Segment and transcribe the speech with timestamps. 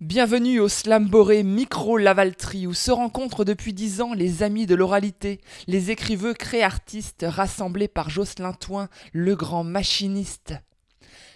[0.00, 5.42] Bienvenue au Slamboré Micro Lavaltrie où se rencontrent depuis dix ans les amis de l'oralité,
[5.66, 10.54] les écriveux créartistes rassemblés par Jocelyn Toin, le grand machiniste.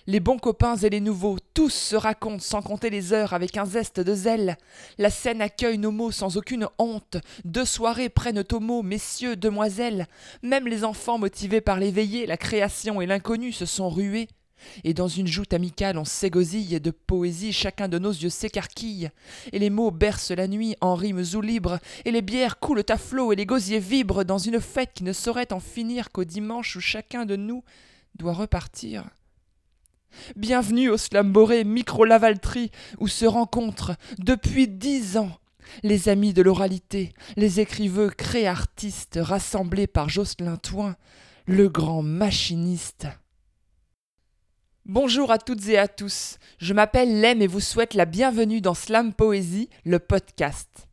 [0.06, 3.66] Les bons copains et les nouveaux, tous se racontent sans compter les heures avec un
[3.66, 4.56] zeste de zèle.
[4.96, 7.18] La scène accueille nos mots sans aucune honte.
[7.44, 10.06] Deux soirées prennent au mot, messieurs, demoiselles.
[10.42, 14.28] Même les enfants motivés par l'éveillé, la création et l'inconnu se sont rués.
[14.84, 19.10] Et dans une joute amicale, on s'égosille de poésie, chacun de nos yeux s'écarquille.
[19.52, 22.96] Et les mots bercent la nuit en rimes ou libres, et les bières coulent à
[22.96, 26.76] flot, et les gosiers vibrent dans une fête qui ne saurait en finir qu'au dimanche
[26.76, 27.62] où chacun de nous
[28.16, 29.04] doit repartir.
[30.36, 35.32] Bienvenue au Slamboré Micro-Lavaltrie, où se rencontrent, depuis dix ans,
[35.82, 40.96] les amis de l'oralité, les écriveux créartistes rassemblés par Jocelyn Toin,
[41.46, 43.08] le grand machiniste.
[44.86, 48.74] Bonjour à toutes et à tous, je m'appelle Lem et vous souhaite la bienvenue dans
[48.74, 50.88] Slam Poésie, le podcast.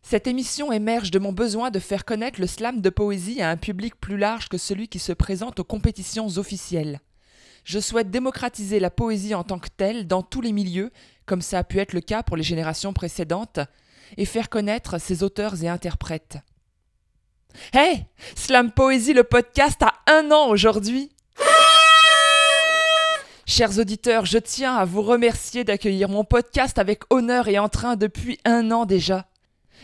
[0.00, 3.56] Cette émission émerge de mon besoin de faire connaître le slam de poésie à un
[3.56, 7.00] public plus large que celui qui se présente aux compétitions officielles.
[7.64, 10.92] Je souhaite démocratiser la poésie en tant que telle dans tous les milieux,
[11.26, 13.58] comme ça a pu être le cas pour les générations précédentes,
[14.16, 16.38] et faire connaître ses auteurs et interprètes.
[17.72, 21.10] Hey Slam Poésie, le podcast a un an aujourd'hui
[23.54, 28.38] Chers auditeurs, je tiens à vous remercier d'accueillir mon podcast avec honneur et entrain depuis
[28.46, 29.26] un an déjà.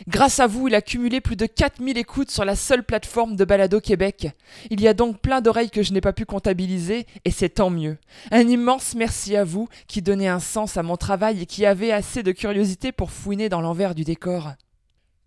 [0.07, 3.45] Grâce à vous, il a cumulé plus de 4000 écoutes sur la seule plateforme de
[3.45, 4.29] Balado Québec.
[4.71, 7.69] Il y a donc plein d'oreilles que je n'ai pas pu comptabiliser, et c'est tant
[7.69, 7.99] mieux.
[8.31, 11.93] Un immense merci à vous qui donnez un sens à mon travail et qui avez
[11.93, 14.49] assez de curiosité pour fouiner dans l'envers du décor.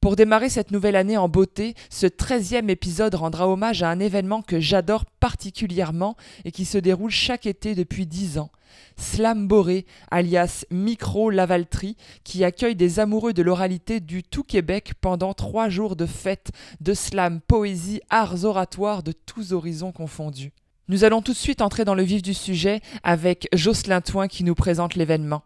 [0.03, 4.43] Pour démarrer cette nouvelle année en beauté, ce treizième épisode rendra hommage à un événement
[4.43, 8.51] que j'adore particulièrement et qui se déroule chaque été depuis dix ans.
[8.97, 15.69] Slamboré, alias Micro Lavaltrie, qui accueille des amoureux de l'oralité du tout Québec pendant trois
[15.69, 16.51] jours de fête,
[16.81, 20.51] de slam, poésie, arts oratoires de tous horizons confondus.
[20.89, 24.43] Nous allons tout de suite entrer dans le vif du sujet avec Jocelyn Toin qui
[24.43, 25.45] nous présente l'événement.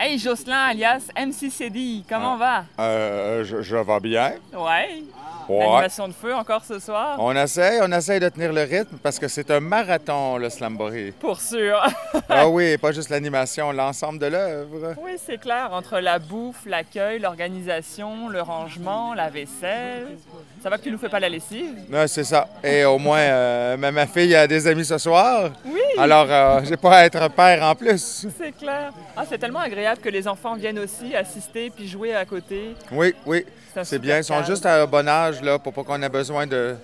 [0.00, 2.64] Hey Jocelyn alias MCCD, comment va?
[2.78, 4.34] Euh, je, je vais bien.
[4.52, 5.02] Ouais.
[5.48, 5.64] Ouais.
[5.64, 7.16] Animation de feu encore ce soir?
[7.18, 11.12] On essaye, on essaye de tenir le rythme parce que c'est un marathon, le Slamboree.
[11.18, 11.82] Pour sûr.
[12.28, 14.94] ah oui, pas juste l'animation, l'ensemble de l'œuvre.
[15.02, 15.70] Oui, c'est clair.
[15.72, 20.18] Entre la bouffe, l'accueil, l'organisation, le rangement, la vaisselle.
[20.62, 21.72] Ça va que tu nous fais pas la lessive?
[21.88, 22.48] Non, c'est ça.
[22.64, 25.50] Et au moins, euh, ma, fille a des amis ce soir.
[25.64, 25.80] Oui.
[25.96, 28.26] Alors, euh, j'ai pas à être père en plus.
[28.36, 28.92] C'est clair.
[29.16, 32.74] Ah, c'est tellement agréable que les enfants viennent aussi assister puis jouer à côté.
[32.90, 33.44] Oui, oui.
[33.84, 34.18] C'est bien.
[34.18, 36.74] Ils sont juste à un bon âge, là, pour pas qu'on ait besoin de.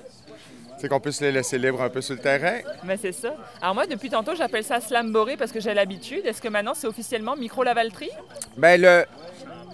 [0.79, 2.59] C'est qu'on puisse les laisser libres un peu sur le terrain.
[2.85, 3.35] Mais c'est ça.
[3.61, 6.27] Alors moi, depuis tantôt, j'appelle ça Slamboré parce que j'ai l'habitude.
[6.27, 8.11] Est-ce que maintenant, c'est officiellement micro-lavalterie?
[8.57, 9.05] Ben le,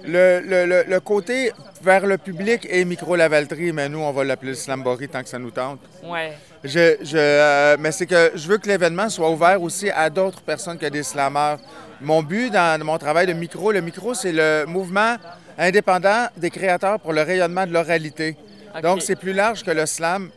[0.04, 1.52] le, le, le- le côté
[1.82, 5.38] vers le public est micro-lavalterie, mais nous, on va l'appeler le Slamboree tant que ça
[5.38, 5.80] nous tente.
[6.04, 6.32] Ouais.
[6.62, 10.42] Je, je, euh, mais c'est que je veux que l'événement soit ouvert aussi à d'autres
[10.42, 11.56] personnes que des slammers.
[12.00, 15.16] Mon but dans mon travail de micro, le micro, c'est le mouvement
[15.58, 18.36] indépendant des créateurs pour le rayonnement de l'oralité.
[18.74, 18.82] Ok.
[18.82, 20.30] Donc, c'est plus large que le slam.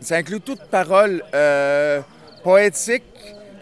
[0.00, 2.00] Ça inclut toute parole euh,
[2.44, 3.02] poétique,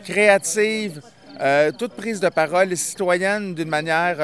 [0.05, 1.01] créative,
[1.41, 4.17] euh, toute prise de parole citoyenne d'une manière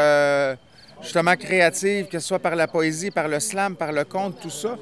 [1.03, 4.51] justement créative, que ce soit par la poésie, par le slam, par le conte, tout
[4.51, 4.77] ça.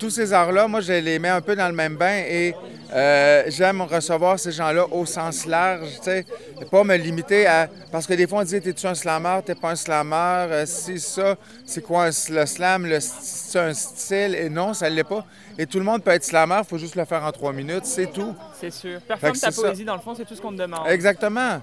[0.00, 2.56] Tous ces arts-là, moi, je les mets un peu dans le même bain et
[2.92, 6.26] euh, j'aime recevoir ces gens-là au sens large, tu sais,
[6.72, 7.68] pas me limiter à...
[7.92, 10.98] Parce que des fois, on dit, t'es-tu un slammer, t'es pas un slammer, euh, si
[10.98, 15.24] ça, c'est quoi un- le slam, le, c'est un style, et non, ça l'est pas.
[15.56, 17.84] Et tout le monde peut être slammer, il faut juste le faire en trois minutes,
[17.86, 18.34] c'est tout.
[18.60, 19.00] C'est sûr.
[19.02, 19.62] Performe ta ça.
[19.62, 20.88] poésie, dans le fond, c'est tout ce qu'on te demande.
[20.88, 21.60] Exactement.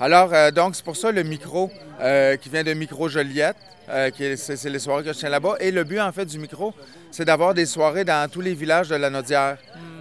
[0.00, 3.56] Alors, euh, donc, c'est pour ça le micro euh, qui vient de Micro Joliette,
[3.88, 5.56] euh, c'est les soirées que je tiens là-bas.
[5.60, 6.74] Et le but, en fait, du micro,
[7.10, 9.56] c'est d'avoir des soirées dans tous les villages de la Naudière.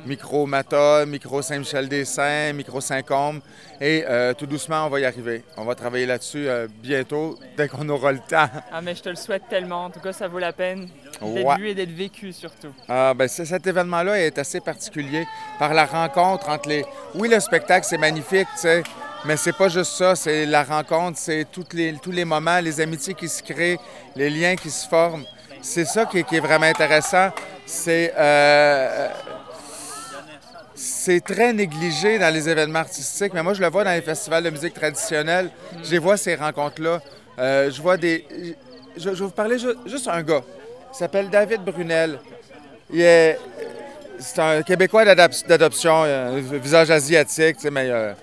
[0.06, 3.40] Micro Mata, Micro Saint-Michel-des-Saints, Micro Saint-Côme.
[3.80, 5.44] Et euh, tout doucement, on va y arriver.
[5.56, 8.50] On va travailler là-dessus euh, bientôt, dès qu'on aura le temps.
[8.72, 9.86] Ah, mais je te le souhaite tellement.
[9.86, 10.90] En tout cas, ça vaut la peine
[11.22, 11.56] d'être Ouais.
[11.58, 12.74] vu et d'être vécu, surtout.
[12.90, 15.26] Ah, ben, c'est- cet événement-là est assez particulier
[15.60, 16.84] par la rencontre entre les.
[17.16, 18.84] Oui, le spectacle, c'est magnifique, tu sais,
[19.26, 20.16] mais c'est pas juste ça.
[20.16, 23.78] C'est la rencontre, c'est les, tous les moments, les amitiés qui se créent,
[24.16, 25.26] les liens qui se forment.
[25.62, 27.30] C'est ça qui est, vraiment intéressant.
[27.66, 28.14] C'est.
[28.18, 29.10] euh,
[30.76, 34.44] c'est très négligé dans les événements artistiques, mais moi, je le vois dans les festivals
[34.44, 35.50] de musique traditionnelle.
[35.84, 37.00] Je vois, ces rencontres-là.
[37.40, 38.26] Euh, je vois des.
[38.98, 40.42] Je, vais vous parler ju- juste un gars.
[40.94, 42.20] Il s'appelle David Brunel.
[42.92, 43.40] Il est.
[44.20, 48.14] C'est un Québécois d'adoption, un visage asiatique, tu sais, mais euh,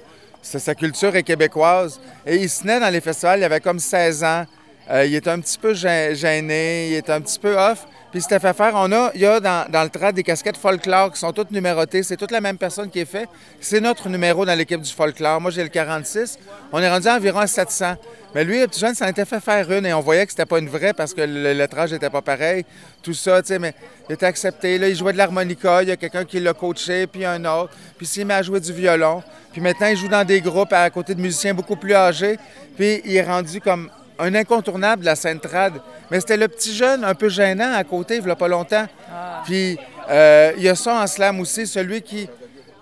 [0.42, 2.00] sa culture est québécoise.
[2.26, 4.46] Et il se naît dans les festivals, il avait comme 16 ans.
[4.90, 7.86] Euh, il était un petit peu gêné, il était un petit peu off.
[8.10, 8.72] Puis c'était fait faire.
[8.74, 12.02] On a, il y a dans, le trad des casquettes folklore qui sont toutes numérotées.
[12.02, 13.28] C'est toute la même personne qui est fait.
[13.60, 15.40] C'est notre numéro dans l'équipe du folklore.
[15.40, 16.38] Moi, j'ai le 46.
[16.72, 17.94] On est rendu à environ 700.
[18.34, 20.32] Mais lui, le petit jeune, ça a été fait faire une et on voyait que
[20.32, 22.64] c'était pas une vraie parce que le lettrage n'était pas pareil.
[23.02, 23.74] Tout ça, tu sais, mais
[24.08, 24.78] il était accepté.
[24.78, 25.82] Là, il jouait de l'harmonica.
[25.82, 27.72] Il y a quelqu'un qui l'a coaché, puis un autre.
[27.96, 29.22] Puis s'il met à jouer du violon.
[29.52, 32.38] Puis maintenant, il joue dans des groupes à côté de musiciens beaucoup plus âgés.
[32.76, 33.88] Puis il est rendu comme
[34.20, 35.74] un incontournable de la scène trad.
[36.10, 38.86] Mais c'était le petit jeune un peu gênant à côté, il n'y a pas longtemps.
[39.10, 39.42] Ah.
[39.44, 39.78] Puis
[40.10, 42.28] euh, il y a ça en slam aussi, celui qui.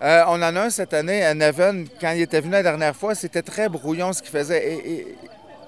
[0.00, 2.94] Euh, on en a un cette année à Neven, quand il était venu la dernière
[2.94, 4.64] fois, c'était très brouillon ce qu'il faisait.
[4.64, 5.16] Et,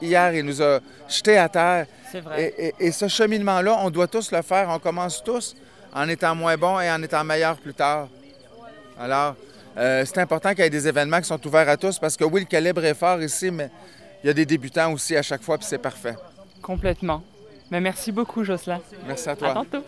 [0.00, 0.78] hier, il nous a
[1.08, 1.86] jetés à terre.
[2.10, 2.74] C'est vrai.
[2.78, 4.68] Et, ce cheminement-là, on doit tous le faire.
[4.68, 5.56] On commence tous
[5.92, 8.08] en étant moins bon et en étant meilleur plus tard.
[8.98, 9.34] Alors,
[9.76, 12.24] euh, c'est important qu'il y ait des événements qui sont ouverts à tous parce que
[12.24, 13.68] oui, le calibre est fort ici, mais
[14.22, 16.16] il y a des débutants aussi à chaque fois, puis c'est parfait.
[16.62, 17.22] Complètement.
[17.70, 18.80] Mais merci beaucoup, Jocelyn.
[19.06, 19.50] Merci à toi.
[19.50, 19.84] À tantôt.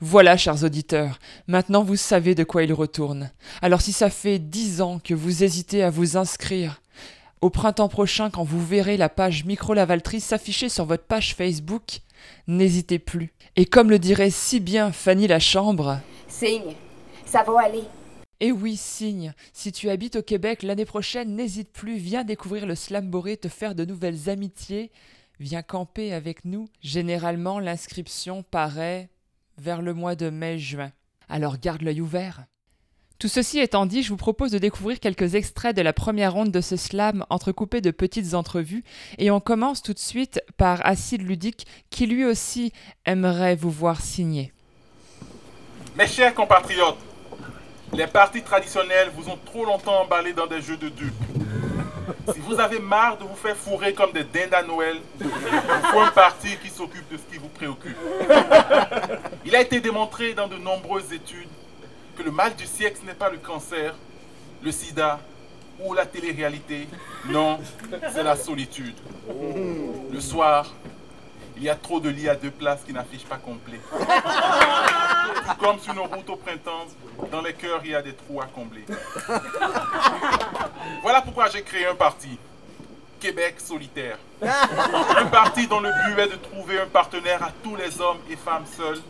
[0.00, 3.30] Voilà, chers auditeurs, maintenant vous savez de quoi il retourne.
[3.62, 6.80] Alors si ça fait dix ans que vous hésitez à vous inscrire,
[7.40, 12.00] au printemps prochain, quand vous verrez la page Micro Lavaltrice s'afficher sur votre page Facebook,
[12.46, 13.32] n'hésitez plus.
[13.56, 15.98] Et comme le dirait si bien Fanny Lachambre,
[16.28, 16.74] Signe,
[17.24, 17.84] ça va aller.
[18.40, 22.74] Et oui, signe, si tu habites au Québec l'année prochaine, n'hésite plus, viens découvrir le
[22.74, 24.90] Slamboré, te faire de nouvelles amitiés,
[25.38, 26.68] viens camper avec nous.
[26.80, 29.10] Généralement, l'inscription paraît
[29.58, 30.90] vers le mois de mai-juin.
[31.28, 32.46] Alors garde l'œil ouvert.
[33.18, 36.50] Tout ceci étant dit, je vous propose de découvrir quelques extraits de la première ronde
[36.50, 38.82] de ce slam entrecoupé de petites entrevues
[39.18, 42.72] et on commence tout de suite par Acide Ludique qui lui aussi
[43.04, 44.54] aimerait vous voir signer.
[45.98, 46.96] Mes chers compatriotes,
[47.92, 51.14] les partis traditionnels vous ont trop longtemps emballé dans des jeux de dupes.
[52.32, 56.00] Si vous avez marre de vous faire fourrer comme des dindes à Noël, il faut
[56.00, 57.96] un parti qui s'occupe de ce qui vous préoccupe.
[59.44, 61.48] Il a été démontré dans de nombreuses études
[62.16, 63.94] que le mal du siècle n'est pas le cancer,
[64.62, 65.20] le sida
[65.80, 66.88] ou la télé-réalité.
[67.28, 67.58] Non,
[68.12, 68.96] c'est la solitude.
[70.12, 70.74] Le soir,
[71.60, 73.80] il y a trop de lits à deux places qui n'affichent pas complet.
[75.60, 76.86] comme sur nos routes au printemps,
[77.30, 78.86] dans les cœurs, il y a des trous à combler.
[81.02, 82.38] voilà pourquoi j'ai créé un parti.
[83.20, 84.16] Québec solitaire.
[84.40, 88.36] Un parti dont le but est de trouver un partenaire à tous les hommes et
[88.36, 89.00] femmes seuls,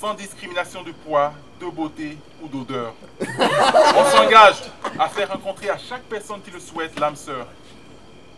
[0.00, 2.94] sans discrimination de poids, de beauté ou d'odeur.
[3.20, 4.62] On s'engage
[4.96, 7.48] à faire rencontrer à chaque personne qui le souhaite l'âme sœur.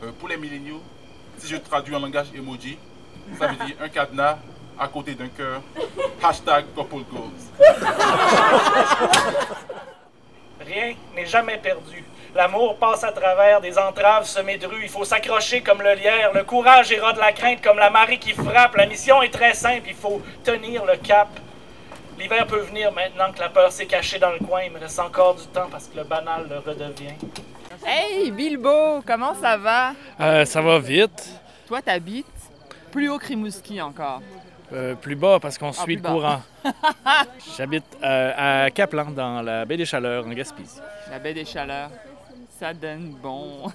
[0.03, 0.81] Euh, pour les milléniaux,
[1.39, 2.79] si je traduis en langage emoji,
[3.39, 4.39] ça veut dire un cadenas
[4.79, 5.63] à côté d'un cœur.
[6.23, 7.31] Hashtag couple goals.
[10.67, 12.05] Rien n'est jamais perdu.
[12.35, 14.83] L'amour passe à travers des entraves semées de rues.
[14.83, 16.33] Il faut s'accrocher comme le lierre.
[16.33, 18.75] Le courage ira de la crainte comme la marée qui frappe.
[18.75, 19.85] La mission est très simple.
[19.87, 21.29] Il faut tenir le cap.
[22.19, 24.63] L'hiver peut venir maintenant que la peur s'est cachée dans le coin.
[24.63, 27.15] Il me reste encore du temps parce que le banal le redevient.
[27.87, 29.93] Hey Bilbo, comment ça va?
[30.21, 31.29] Euh, ça va vite.
[31.69, 32.27] Toi, t'habites?
[32.95, 34.23] Plus haut que Rimouski encore.
[34.73, 36.41] Euh, plus bas parce qu'on ah, suit le courant.
[37.57, 40.79] J'habite euh, à Caplan, dans la baie des Chaleurs, en Gaspésie.
[41.11, 41.91] La baie des Chaleurs,
[42.57, 43.67] ça donne bon.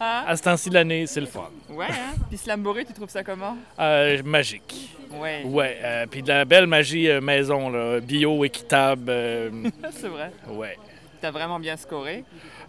[0.00, 1.50] à ce temps-ci de l'année, c'est le fun.
[1.68, 2.14] Ouais, hein?
[2.28, 3.56] Puis Slamboré, tu trouves ça comment?
[3.80, 4.96] Euh, magique.
[5.10, 5.42] Ouais.
[5.44, 9.10] Ouais, puis de la belle magie maison, là, bio, équitable.
[9.90, 10.30] c'est vrai?
[10.46, 10.78] Ouais.
[11.20, 12.22] T'as vraiment bien scoré?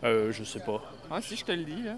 [0.03, 0.81] je sais pas.
[1.11, 1.93] Ah, si je te le dis, là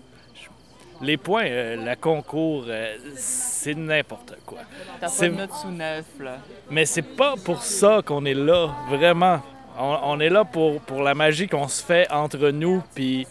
[1.02, 4.60] les points, euh, la concours, euh, c'est n'importe quoi.
[5.00, 6.38] T'as pas de note sous neuf, là.
[6.70, 9.42] Mais c'est pas pour ça qu'on est là, vraiment.
[9.82, 13.26] On, est là pour, pour la magie qu'on se fait entre nous, puis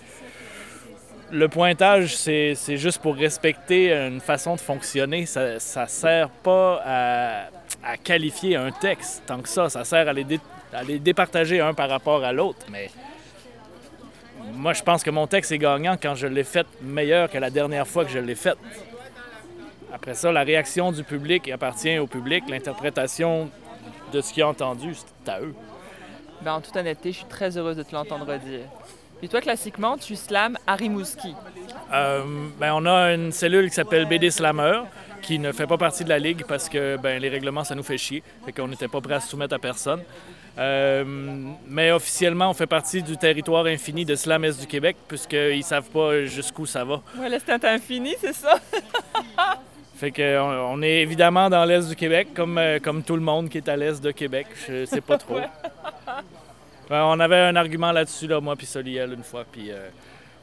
[1.31, 5.27] le pointage, c'est juste pour respecter une façon de fonctionner.
[5.27, 7.49] Ça, ça sert pas à,
[7.85, 9.69] à, qualifier un texte tant que ça.
[9.69, 10.25] Ça sert à les,
[10.73, 12.89] à les départager un par rapport à l'autre, mais
[14.55, 17.51] moi, je pense que mon texte est gagnant quand je l'ai fait meilleur que la
[17.51, 18.57] dernière fois que je l'ai fait.
[19.93, 22.45] Après ça, la réaction du public appartient au public.
[22.49, 23.51] L'interprétation
[24.13, 25.55] de ce qu'il a entendu, c'est à eux.
[26.43, 28.61] Ben, en toute honnêteté, je suis très heureuse de te l'entendre dire.
[29.23, 31.35] Et toi, classiquement, tu slams à Rimouski.
[31.93, 32.23] Euh,
[32.61, 34.83] ben, on a une cellule qui s'appelle BD Slammer,
[35.23, 37.83] qui ne fait pas partie de la ligue parce que ben, les règlements, ça nous
[37.83, 38.23] fait chier.
[38.45, 40.03] Fait qu'on n'était pas prêt à se soumettre à personne.
[40.59, 41.05] Euh,
[41.69, 45.89] mais officiellement, on fait partie du territoire infini de Slam Est du Québec, puisqu'ils savent
[45.91, 47.01] pas jusqu'où ça va.
[47.17, 48.59] Ouais, l'Est infini, c'est ça?
[49.97, 53.49] fait qu'on on est évidemment dans l'Est du Québec, comme, euh, comme tout le monde
[53.49, 54.49] qui est à l'Est de Québec.
[54.69, 55.39] Je sais pas trop.
[56.91, 59.45] Ben, on avait un argument là-dessus, là, moi puis Soliel, une fois.
[59.51, 59.91] Puis, euh,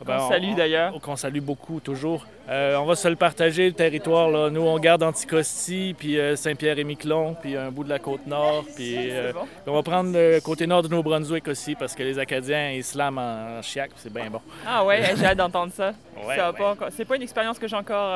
[0.04, 1.00] ben, On salue d'ailleurs.
[1.02, 2.26] Qu'on salue beaucoup, toujours.
[2.50, 4.30] Euh, on va se le partager, le territoire.
[4.30, 4.50] Là.
[4.50, 8.66] Nous, on garde Anticosti, puis euh, Saint-Pierre-et-Miquelon, puis un bout de la côte-nord.
[8.76, 9.48] Puis euh, bon.
[9.68, 13.18] on va prendre le côté nord du Nouveau-Brunswick aussi, parce que les Acadiens, ils slament
[13.18, 14.42] en chiac, puis c'est bien bon.
[14.68, 15.94] Ah ouais, j'ai hâte d'entendre ça.
[16.28, 16.58] Ouais, Ça ouais.
[16.58, 18.16] pas encore- C'est pas une expérience que j'ai encore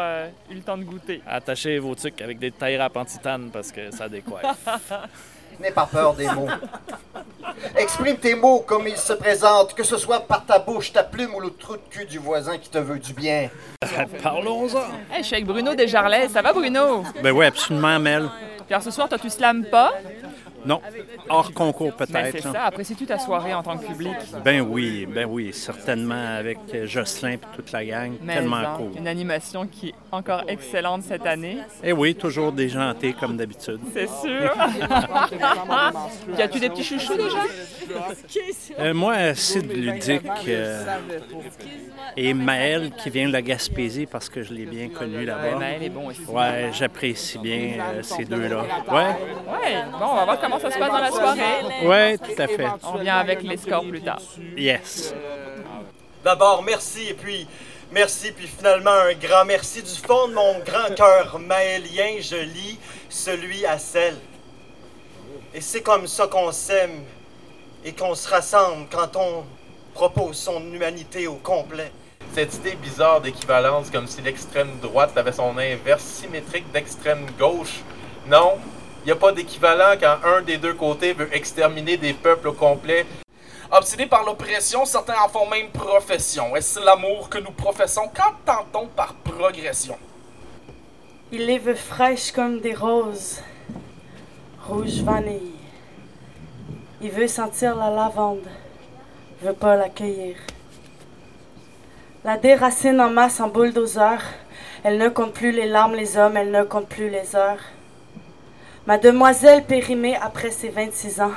[0.50, 1.22] eu le temps de goûter.
[1.28, 4.44] Attachez vos trucs avec des tailles rap en titane, parce que ça décoiffe.
[5.60, 6.48] N'aie pas peur des mots.
[7.76, 11.36] Exprime tes mots comme ils se présentent, que ce soit par ta bouche, ta plume
[11.36, 13.50] ou le trou de cul du voisin qui te veut du bien.
[14.24, 15.14] Parlons-en.
[15.14, 16.30] Hey, je suis avec Bruno Desjarlais.
[16.30, 17.04] Ça va, Bruno?
[17.22, 18.30] Ben oui, absolument, Mel.
[18.66, 19.92] Puis alors, ce soir, toi, tu slams pas?
[20.66, 20.82] Non,
[21.30, 22.32] hors concours Ben, peut-être.
[22.38, 22.52] c'est là.
[22.54, 22.64] ça.
[22.66, 24.14] Apprécies-tu ta soirée en tant que public?
[24.44, 28.14] Ben oui, ben oui, certainement avec Jocelyn et toute la gang.
[28.22, 28.92] Mais Tellement hein, cool.
[28.98, 33.80] Une animation qui est encore excellente cette année, Et oui, toujours déjanté comme d'habitude.
[33.94, 34.54] c'est sûr.
[36.34, 37.40] Puis as-tu des petits chouchous déjà?
[38.80, 40.84] Euh, moi, Sid Ludic euh,
[42.16, 45.56] et Maël qui vient de la Gaspésie parce que je l'ai bien connu Ouais, là-bas.
[45.60, 46.22] mais elle est bon aussi.
[46.28, 48.64] Ouais, j'apprécie bien euh, ces deux-là.
[48.92, 51.86] Ouais, Ouais, bon, on va voir comment ça se passe dans la soirée.
[51.86, 52.68] ouais, tout à fait.
[52.84, 54.22] On revient avec les scores plus tard.
[54.58, 55.14] Yes.
[56.24, 57.48] D'abord, merci, et puis
[57.92, 62.78] merci, puis finalement un grand merci du fond de mon grand cœur maélien, je lis
[63.10, 64.18] celui à celle.
[65.54, 67.04] Et c'est comme ça qu'on s'aime
[67.84, 69.44] et qu'on se rassemble quand on
[69.94, 71.92] propose son humanité au complet.
[72.34, 77.82] Cette idée bizarre d'équivalence, comme si l'extrême droite avait son inverse symétrique d'extrême gauche.
[78.28, 78.58] Non,
[79.04, 82.54] il n'y a pas d'équivalent quand un des deux côtés veut exterminer des peuples au
[82.54, 83.06] complet.
[83.72, 86.56] Obsédés par l'oppression, certains en font même profession.
[86.56, 88.10] Est-ce l'amour que nous professons?
[88.14, 89.98] Qu'entend-on par progression?
[91.32, 93.42] Il les veut fraîches comme des roses,
[94.68, 95.54] rouge vanille.
[97.02, 98.48] Il veut sentir la lavande,
[99.42, 100.36] veut pas l'accueillir.
[102.26, 104.20] La déracine en masse en bulldozer,
[104.84, 107.62] elle ne compte plus les larmes, les hommes, elle ne compte plus les heures.
[108.90, 111.34] Ma demoiselle périmée après ses 26 ans.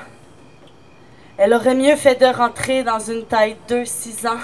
[1.36, 4.40] Elle aurait mieux fait de rentrer dans une taille 2-6 ans.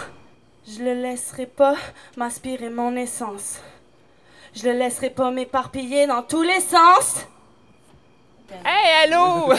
[0.68, 1.74] Je le laisserai pas
[2.18, 3.60] m'aspirer mon essence.
[4.54, 7.26] Je le laisserai pas m'éparpiller dans tous les sens.
[8.62, 9.54] Hey, allô!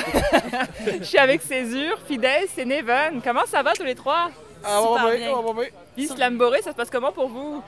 [0.99, 3.19] Je suis avec Césure, Fidèle et Neven.
[3.23, 4.29] Comment ça va tous les trois?
[4.63, 5.31] Ah, Super bien, bien.
[5.35, 5.71] on va bien.
[5.95, 7.63] Puis Slamboré, ça se passe comment pour vous?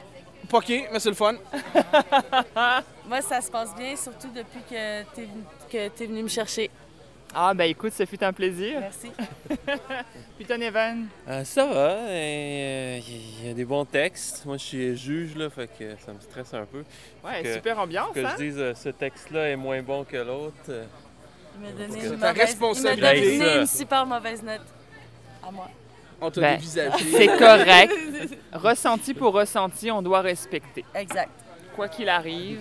[0.51, 1.33] Poqué, mais c'est le fun.
[3.07, 6.69] Moi, ça se passe bien, surtout depuis que t'es venu, que t'es venu me chercher.
[7.33, 8.81] Ah, ben écoute, ce fut un plaisir.
[8.81, 9.09] Merci.
[10.37, 11.07] Puis toi, Neven?
[11.29, 14.45] Euh, ça va, il y a des bons textes.
[14.45, 16.83] Moi, je suis juge, là, fait que ça me stresse un peu.
[17.23, 18.33] Ouais, que- super ambiance, Que hein?
[18.37, 20.55] je dise euh, ce texte-là est moins bon que l'autre.
[20.67, 20.83] euh,
[21.55, 24.61] Il m'a donné C'est une, ta mauvaise, il donné une super mauvaise note.
[25.47, 25.69] À moi.
[26.21, 27.05] On t'a Ben, dévisagé.
[27.17, 27.93] C'est correct.
[28.53, 30.85] Ressenti pour ressenti, on doit respecter.
[30.93, 31.29] Exact.
[31.75, 32.59] Quoi qu'il arrive.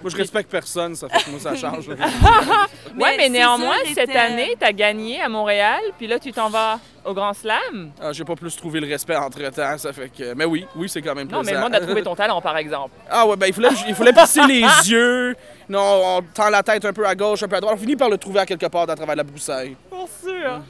[0.00, 1.88] Moi, je respecte personne, ça fait que moi, ça change.
[2.98, 6.78] ouais, mais néanmoins, cette était- année, t'as gagné à Montréal, puis là, tu t'en vas
[7.04, 7.90] au Grand Slam.
[8.00, 10.34] Ah, J'ai pas plus trouvé le respect entre-temps, ça fait que...
[10.34, 11.58] Mais oui, oui, c'est quand même Non, mais plaisant.
[11.58, 12.94] le monde a trouvé ton talent, par exemple.
[13.10, 15.34] Ah ouais, ben il fallait, il fallait plisser les yeux.
[15.68, 15.80] Non,
[16.18, 17.74] on tend la tête un peu à gauche, un peu à droite.
[17.76, 19.74] On finit par le trouver à quelque part à travers la broussaille.
[19.90, 20.60] Pour sûr.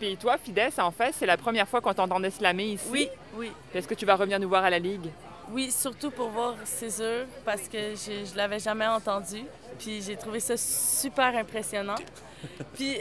[0.00, 2.88] Puis toi, Fidès, en fait, c'est la première fois qu'on t'entendait slammer ici.
[2.90, 3.52] Oui, oui.
[3.74, 5.10] Est-ce que tu vas revenir nous voir à la Ligue?
[5.52, 9.42] Oui, surtout pour voir César, parce que je, je l'avais jamais entendu.
[9.78, 11.96] Puis j'ai trouvé ça super impressionnant.
[12.74, 12.98] Puis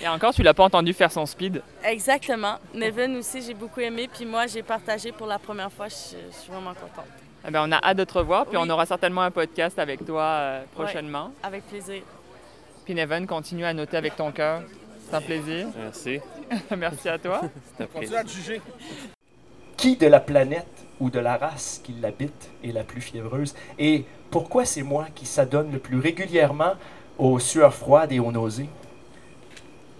[0.00, 1.62] Et encore, tu l'as pas entendu faire son speed.
[1.82, 2.58] exactement.
[2.74, 4.08] Neven aussi, j'ai beaucoup aimé.
[4.12, 5.88] Puis moi, j'ai partagé pour la première fois.
[5.88, 7.06] Je, je suis vraiment contente.
[7.48, 8.62] Eh ben, on a hâte de te revoir, puis Oui.
[8.64, 11.32] on aura certainement un podcast avec toi euh, prochainement.
[11.42, 12.02] Avec plaisir.
[12.84, 14.62] Puis Neven, continue à noter avec ton cœur.
[15.10, 15.66] C'est un plaisir.
[15.76, 16.20] Merci.
[16.78, 17.40] Merci à toi.
[17.76, 18.62] C'est à te juger.
[19.76, 23.56] Qui de la planète ou de la race qui l'habite est la plus fiévreuse?
[23.76, 26.74] Et pourquoi c'est moi qui s'adonne le plus régulièrement
[27.18, 28.68] aux sueurs froides et aux nausées?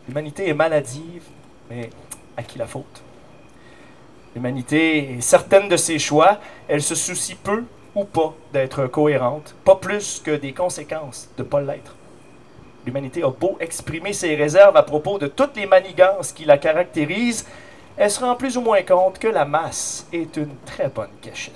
[0.06, 1.24] L'humanité est maladive,
[1.68, 1.90] mais
[2.36, 3.02] à qui la faute?
[4.36, 6.38] L'humanité est certaine de ses choix,
[6.68, 7.64] elle se soucie peu
[7.96, 11.96] ou pas d'être cohérente, pas plus que des conséquences de ne pas l'être.
[12.86, 17.46] L'humanité a beau exprimer ses réserves à propos de toutes les manigances qui la caractérisent,
[17.96, 21.54] elle se rend plus ou moins compte que la masse est une très bonne cachette.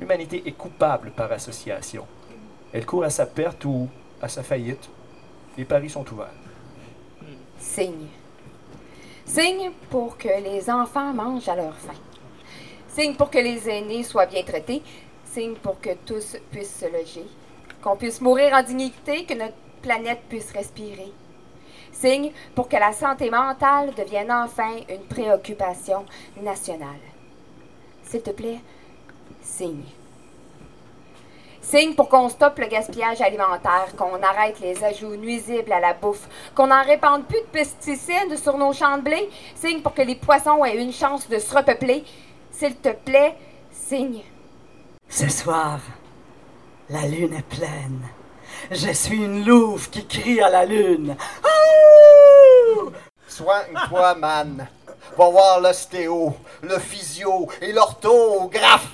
[0.00, 2.06] L'humanité est coupable par association.
[2.72, 3.88] Elle court à sa perte ou
[4.22, 4.88] à sa faillite.
[5.58, 6.32] Les paris sont ouverts.
[7.58, 8.06] Signe.
[9.24, 11.92] Signe pour que les enfants mangent à leur faim.
[12.88, 14.82] Signe pour que les aînés soient bien traités.
[15.24, 17.26] Signe pour que tous puissent se loger.
[17.82, 19.54] Qu'on puisse mourir en dignité, que notre
[19.86, 21.12] planète puisse respirer.
[21.92, 26.04] Signe pour que la santé mentale devienne enfin une préoccupation
[26.42, 27.04] nationale.
[28.02, 28.60] S'il te plaît,
[29.40, 29.84] signe.
[31.62, 36.28] Signe pour qu'on stoppe le gaspillage alimentaire, qu'on arrête les ajouts nuisibles à la bouffe,
[36.54, 39.30] qu'on n'en répande plus de pesticides sur nos champs de blé.
[39.54, 42.04] Signe pour que les poissons aient une chance de se repeupler.
[42.50, 43.36] S'il te plaît,
[43.70, 44.22] signe.
[45.08, 45.78] Ce soir,
[46.90, 48.02] la lune est pleine.
[48.70, 51.16] Je suis une louve qui crie à la lune.
[53.28, 54.66] Soigne-toi, man.
[55.16, 58.88] Va voir l'ostéo, le physio et l'orthographe.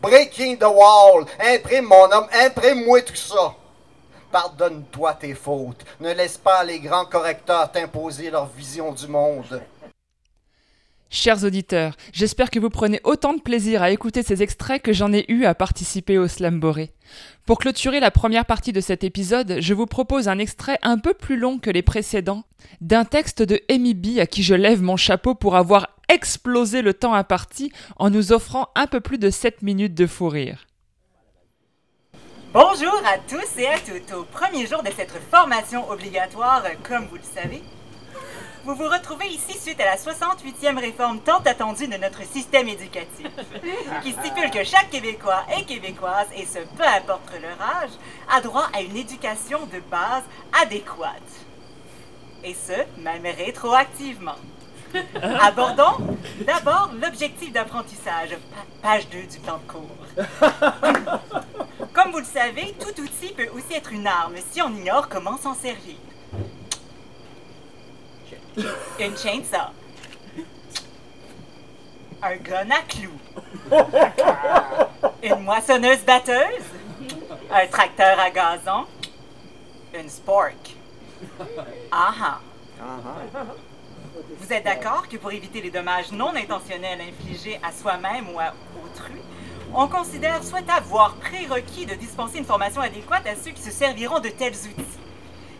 [0.00, 1.26] Breaking the wall.
[1.38, 3.54] Imprime, mon homme, imprime-moi tout ça.
[4.32, 5.84] Pardonne-toi tes fautes.
[6.00, 9.62] Ne laisse pas les grands correcteurs t'imposer leur vision du monde.
[11.12, 15.12] Chers auditeurs, j'espère que vous prenez autant de plaisir à écouter ces extraits que j'en
[15.12, 16.92] ai eu à participer au Slamboré.
[17.46, 21.12] Pour clôturer la première partie de cet épisode, je vous propose un extrait un peu
[21.12, 22.44] plus long que les précédents,
[22.80, 26.94] d'un texte de Amy B à qui je lève mon chapeau pour avoir explosé le
[26.94, 30.68] temps imparti en nous offrant un peu plus de 7 minutes de fou rire.
[32.52, 34.12] Bonjour à tous et à toutes.
[34.16, 37.62] Au premier jour de cette formation obligatoire, comme vous le savez,
[38.64, 43.26] vous vous retrouvez ici suite à la 68e réforme tant attendue de notre système éducatif,
[44.02, 47.90] qui stipule que chaque Québécois et Québécoise, et ce peu importe leur âge,
[48.30, 50.24] a droit à une éducation de base
[50.62, 51.22] adéquate.
[52.44, 54.36] Et ce, même rétroactivement.
[55.40, 59.96] Abordons d'abord l'objectif d'apprentissage, pa- page 2 du plan de cours.
[61.92, 65.36] Comme vous le savez, tout outil peut aussi être une arme si on ignore comment
[65.38, 65.94] s'en servir.
[68.56, 69.70] Une chainsaw.
[72.22, 73.20] Un gun à clous.
[75.22, 76.64] Une moissonneuse batteuse.
[77.50, 78.86] Un tracteur à gazon.
[79.94, 80.76] Une spork.
[81.90, 82.40] Ah ah.
[84.38, 88.52] Vous êtes d'accord que pour éviter les dommages non intentionnels infligés à soi-même ou à
[88.84, 89.20] autrui,
[89.72, 94.18] on considère souhaitable, voire prérequis, de dispenser une formation adéquate à ceux qui se serviront
[94.18, 94.98] de tels outils.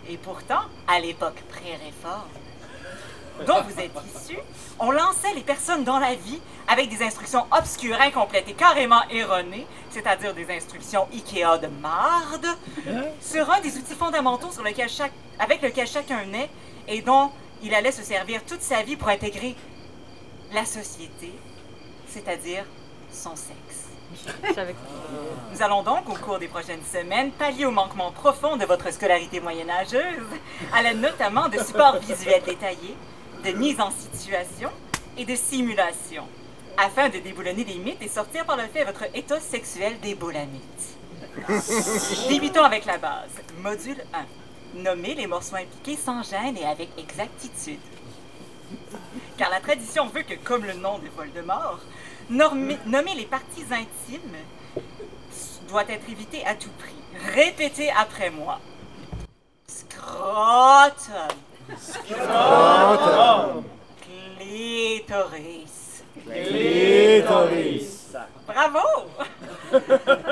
[0.09, 2.29] Et pourtant, à l'époque pré-réforme,
[3.47, 4.39] dont vous êtes issus,
[4.79, 9.67] on lançait les personnes dans la vie avec des instructions obscures, incomplètes et carrément erronées,
[9.91, 12.47] c'est-à-dire des instructions Ikea de marde,
[13.21, 16.51] sur un des outils fondamentaux sur lequel chaque, avec lequel chacun naît
[16.89, 17.31] et dont
[17.63, 19.55] il allait se servir toute sa vie pour intégrer
[20.53, 21.33] la société,
[22.09, 22.65] c'est-à-dire
[23.13, 23.89] son sexe.
[25.53, 29.41] Nous allons donc, au cours des prochaines semaines, pallier au manquement profond de votre scolarité
[29.41, 30.27] moyenâgeuse,
[30.73, 32.97] à l'aide notamment de supports visuels détaillés,
[33.45, 34.71] de mise en situation
[35.17, 36.27] et de simulation,
[36.77, 40.17] afin de déboulonner les mythes et sortir par le fait votre état sexuel des.
[42.29, 43.31] Débutons avec la base.
[43.63, 44.81] Module 1.
[44.83, 47.81] Nommer les morceaux impliqués sans gêne et avec exactitude.
[49.37, 51.81] Car la tradition veut que, comme le nom de Voldemort,
[52.29, 54.37] nommer les parties intimes
[55.69, 56.95] doit être évité à tout prix.
[57.35, 58.61] Répétez après moi.
[59.67, 61.37] Scrotum.
[61.79, 63.65] Scrotum.
[64.39, 66.03] Clitoris.
[66.27, 67.97] Clitoris.
[68.47, 69.07] Bravo!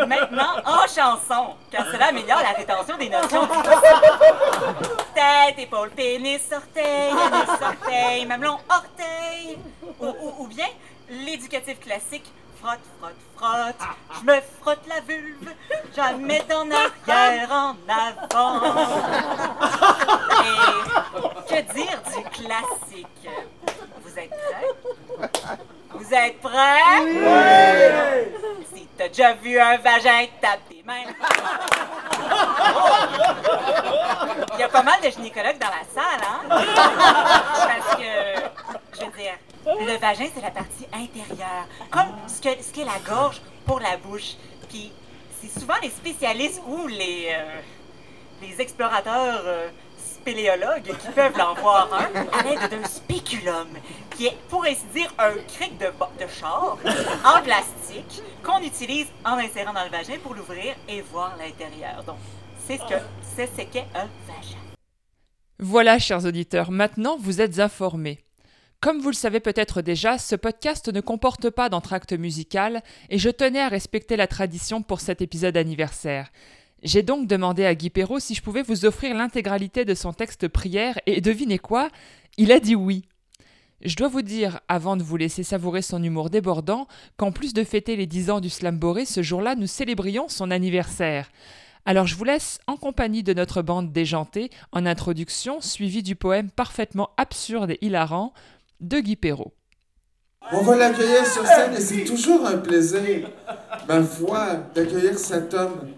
[0.08, 3.48] Maintenant, en chanson, car cela améliore la rétention des notions du
[5.14, 9.58] Tête, épaule, pénis, orteil, anus, orteil, mamelon, orteil.
[10.00, 10.66] Ou, ou- ou bien
[11.08, 12.26] l'éducatif classique,
[12.60, 13.88] frotte, frotte, frotte,
[14.20, 15.50] je me frotte la vulve,
[15.94, 18.60] jamais en arrière, en avant.
[21.58, 23.28] Que dire du classique?
[24.02, 25.58] Vous êtes prêts?
[25.92, 27.00] Vous êtes prêts?
[27.02, 28.74] Oui!
[28.74, 31.02] Si t'as déjà vu un vagin, tape tes mains.
[34.54, 36.40] Il y a pas mal de gynécologues dans la salle, hein?
[36.48, 39.34] Parce que, je veux dire,
[39.66, 41.66] le vagin, c'est la partie intérieure.
[41.90, 44.34] Comme ce que- ce qu'est la gorge pour la bouche.
[44.68, 44.92] Puis,
[45.42, 47.60] c'est souvent les spécialistes ou les, euh,
[48.42, 49.68] les explorateurs euh,
[50.28, 53.68] spéléologues qui peuvent l'en voir un à l'aide d'un spéculum,
[54.16, 56.76] qui est, pour ainsi dire, un cric de, de char
[57.24, 62.02] en plastique qu'on utilise en insérant dans le vagin pour l'ouvrir et voir l'intérieur.
[62.04, 62.16] Donc,
[62.66, 63.00] c'est ce que
[63.36, 64.58] c'est ce qu'est un vagin.
[65.58, 68.20] Voilà, chers auditeurs, maintenant vous êtes informés.
[68.80, 73.30] Comme vous le savez peut-être déjà, ce podcast ne comporte pas d'entracte musical et je
[73.30, 76.30] tenais à respecter la tradition pour cet épisode anniversaire.
[76.82, 80.46] J'ai donc demandé à Guy Perrault si je pouvais vous offrir l'intégralité de son texte
[80.46, 81.88] prière et devinez quoi?
[82.36, 83.04] Il a dit oui.
[83.82, 86.86] Je dois vous dire, avant de vous laisser savourer son humour débordant,
[87.16, 91.30] qu'en plus de fêter les 10 ans du Slamboré, ce jour-là, nous célébrions son anniversaire.
[91.84, 96.50] Alors je vous laisse en compagnie de notre bande déjantée en introduction, suivie du poème
[96.50, 98.32] parfaitement absurde et hilarant
[98.80, 99.54] de Guy Perrault.
[100.52, 103.30] On va l'accueillir sur scène et c'est toujours un plaisir,
[103.88, 105.88] ma foi, d'accueillir cet homme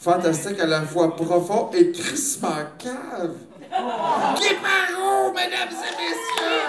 [0.00, 3.34] fantastique à la fois profond et crissement cave.
[5.34, 6.60] Mesdames et messieurs!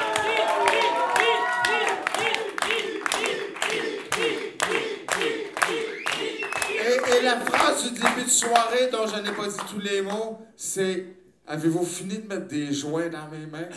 [7.14, 10.40] Et la phrase du début de soirée dont je n'ai pas dit tous les mots,
[10.56, 11.06] c'est
[11.48, 13.68] Avez-vous fini de mettre des joints dans mes mains?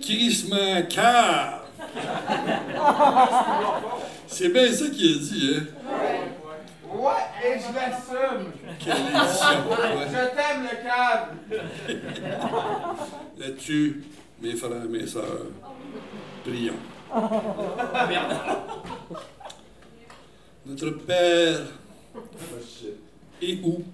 [0.00, 1.62] Crissement cave.
[4.26, 5.66] C'est bien ça qu'il a dit, hein?
[6.92, 8.52] Ouais, et je l'assume.
[8.78, 10.06] Quelle édition, ouais.
[10.08, 11.26] Je t'aime, le cave.
[13.38, 14.04] Là-dessus,
[14.40, 15.46] mes frères, mes sœurs,
[16.44, 16.80] prions.
[20.64, 21.60] Notre Père
[23.42, 23.84] est où?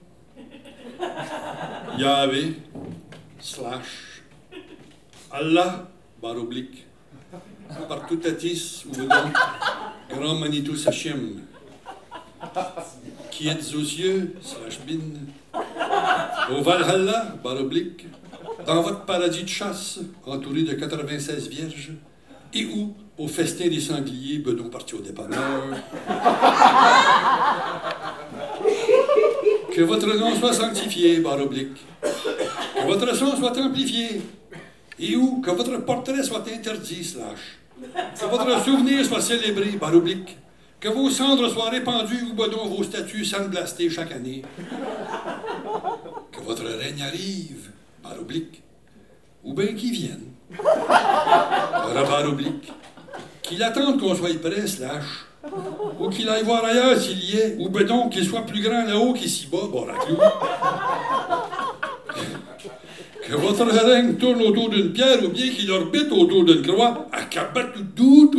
[1.98, 2.56] Yahvé,
[3.40, 4.11] slash,
[5.32, 5.88] Allah,
[6.20, 6.86] barre oblique,
[7.88, 9.10] partout atis, ou donc,
[10.10, 11.40] grand Manitou Sachem,
[13.30, 15.00] qui êtes aux yeux, slash bin,
[16.54, 18.06] au Valhalla, barre oblique,
[18.66, 21.92] dans votre paradis de chasse, entouré de 96 vierges,
[22.52, 25.62] et où, au festin des sangliers, bedon parti au dépanneur.
[29.74, 31.78] Que votre nom soit sanctifié, barre oblique.
[32.02, 34.20] Que votre son soit amplifié.
[35.04, 37.58] Et où que votre portrait soit interdit, slash.
[38.20, 40.38] Que votre souvenir soit célébré, barre oblique.
[40.78, 44.42] Que vos cendres soient répandues ou bedon vos statues sandblastés chaque année.
[46.30, 48.62] Que votre règne arrive, barre oblique.
[49.42, 50.26] Ou bien qu'il vienne.
[50.62, 52.72] Barre oblique.
[53.42, 55.26] Qu'il attende qu'on soit prêt, slash.
[55.98, 59.14] Ou qu'il aille voir ailleurs s'il y est, ou bedon qu'il soit plus grand là-haut
[59.14, 60.16] qu'ici-bas, bon, la clou.
[63.26, 67.22] Que votre règne tourne autour d'une pierre ou bien qu'il orbite autour d'une croix, à
[67.22, 68.30] tout doux.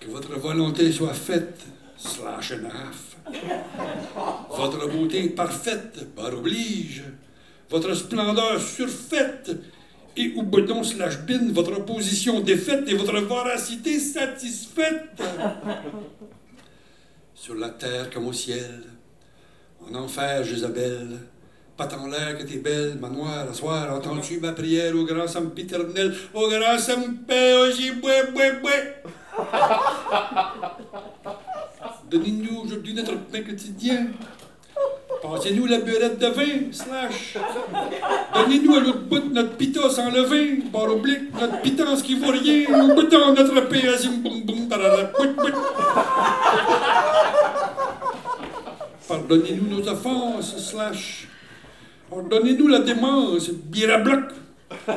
[0.00, 1.64] Que votre volonté soit faite,
[1.96, 3.32] slash and.
[4.50, 7.04] Votre beauté parfaite, par oblige.
[7.70, 9.50] Votre splendeur surfaite,
[10.16, 15.22] et où bedon slash bin, votre position défaite et votre voracité satisfaite.
[17.34, 18.82] Sur la terre comme au ciel,
[19.90, 21.18] en enfer, Jézabel,
[21.76, 25.26] pas en l'air que t'es belle, ma noire, à soir, entends-tu ma prière au grand
[25.26, 28.72] sempiternel, au grand sampé, au giboué, boué, boué.
[32.10, 34.08] Donnez-nous aujourd'hui notre pain quotidien.
[35.22, 37.36] Passez-nous la burette de vin, slash.
[38.34, 42.66] Donnez-nous à l'autre bout notre pita sans levain, barre oblique, notre pitance qui vaut rien,
[42.68, 44.78] au bout de notre paix, azim, boum, boum, bout.
[49.12, 51.28] Pardonnez-nous nos offenses, slash.
[52.08, 54.24] Pardonnez-nous la démence, birabloc.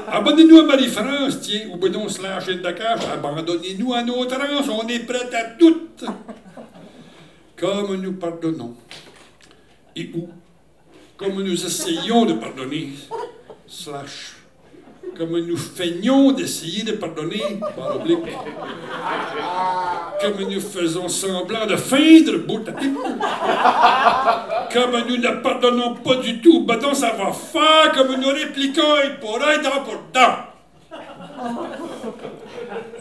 [0.07, 2.97] Abonnez-nous à Marie-France, tiens, ou slash et Dakar.
[3.11, 6.05] Abandonnez-nous à nos transes, on est prêts à toutes.
[7.57, 8.75] Comme nous pardonnons.
[9.97, 10.29] Et où,
[11.17, 12.91] comme nous essayons de pardonner,
[13.67, 14.35] slash,
[15.17, 17.99] comme nous feignons d'essayer de pardonner, par
[20.21, 22.97] comme nous faisons semblant de feindre, bout à pipe,
[24.73, 29.19] comme nous ne pardonnons pas du tout, badon ça va faire, comme nous répliquons et
[29.19, 29.83] pour un dent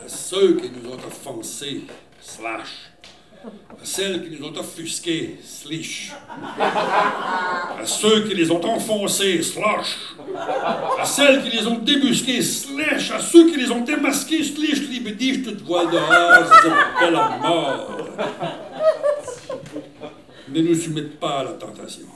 [0.07, 1.83] ceux qui nous ont offensés,
[2.21, 2.91] slash,
[3.85, 6.13] celles qui nous ont offusqués, slish.
[6.59, 10.15] À ceux qui les ont enfoncés, slosh.
[10.99, 13.11] À celles qui les ont débusqués, slash.
[13.11, 16.51] À ceux qui les ont démasqués, slish, libédiche, toute voile dehors,
[16.99, 17.91] c'est la mort.
[20.49, 22.07] Ne nous soumette pas à la tentation,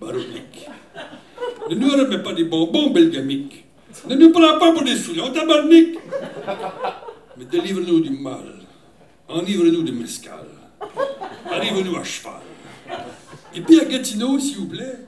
[0.00, 0.68] baroblique.
[1.70, 3.64] Ne nous remets pas des bonbons belgamiques.
[4.08, 5.98] Ne nous prends pas pour des souillons tabarniques.
[7.36, 8.60] Mais délivre-nous du mal.
[9.28, 10.46] Enivre-nous de mescal.
[11.50, 12.34] Arrive-nous à cheval.
[13.54, 14.98] Et puis à Gatineau, s'il vous plaît,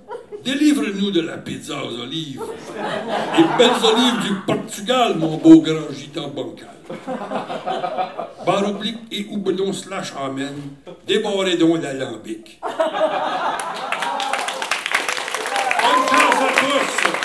[0.44, 2.42] délivre-nous de la pizza aux olives.
[3.36, 6.68] Les belles olives du Portugal, mon beau grand gitan bancal.
[8.44, 10.54] Barre oblique et houblon slash amen,
[11.06, 12.60] débarrez donc l'alambic.
[12.60, 12.72] Bonne
[16.10, 17.22] chance à tous!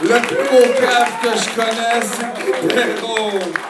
[0.00, 0.66] Le plus beau
[1.22, 2.18] que je connaisse,
[2.68, 3.67] c'est.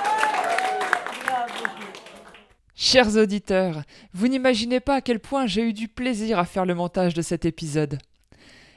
[2.81, 3.83] Chers auditeurs,
[4.15, 7.23] vous n'imaginez pas à quel point j'ai eu du plaisir à faire le montage de
[7.23, 7.99] cet épisode.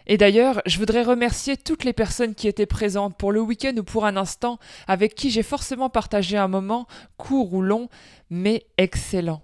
[0.08, 3.84] Et d'ailleurs, je voudrais remercier toutes les personnes qui étaient présentes pour le week-end ou
[3.84, 6.88] pour un instant, avec qui j'ai forcément partagé un moment,
[7.18, 7.90] court ou long,
[8.32, 9.44] mais excellent.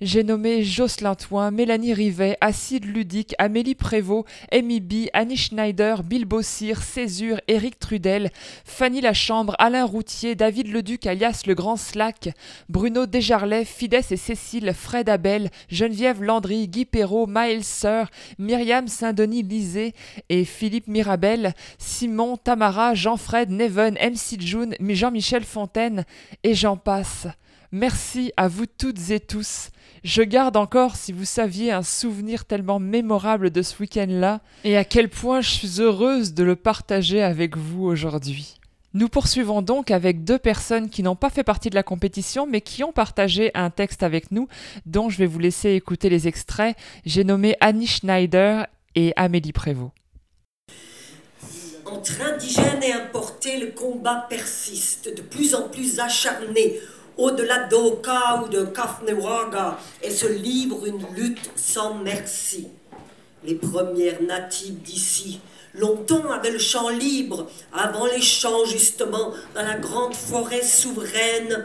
[0.00, 6.24] J'ai nommé Jocelyn Toin, Mélanie Rivet, Acide Ludique, Amélie Prévost, Amy B, Annie Schneider, Bill
[6.24, 8.30] Bossir, Césure, Éric Trudel,
[8.64, 12.30] Fanny Lachambre, Alain Routier, David Leduc alias Le Grand Slack,
[12.68, 19.42] Bruno Desjarlais, Fides et Cécile, Fred Abel, Geneviève Landry, Guy Perrault, Maël Sœur, Myriam Saint-Denis
[19.42, 19.94] Lisée
[20.28, 26.04] et Philippe Mirabel, Simon, Tamara, Jean-Fred, Neven, MC June, Jean-Michel Fontaine
[26.42, 27.26] et j'en passe.
[27.70, 29.68] Merci à vous toutes et tous.
[30.02, 34.84] Je garde encore, si vous saviez, un souvenir tellement mémorable de ce week-end-là, et à
[34.84, 38.54] quel point je suis heureuse de le partager avec vous aujourd'hui.
[38.94, 42.62] Nous poursuivons donc avec deux personnes qui n'ont pas fait partie de la compétition, mais
[42.62, 44.48] qui ont partagé un texte avec nous,
[44.86, 46.74] dont je vais vous laisser écouter les extraits.
[47.04, 49.92] J'ai nommé Annie Schneider et Amélie Prévost.
[51.84, 56.78] Entre indigènes et importés, le combat persiste, de plus en plus acharné
[57.18, 62.68] au-delà d'Oka ou de Kafnewaga, et se livre une lutte sans merci.
[63.44, 65.40] Les premières natives d'ici,
[65.74, 71.64] longtemps avaient le champ libre, avant les champs justement, dans la grande forêt souveraine,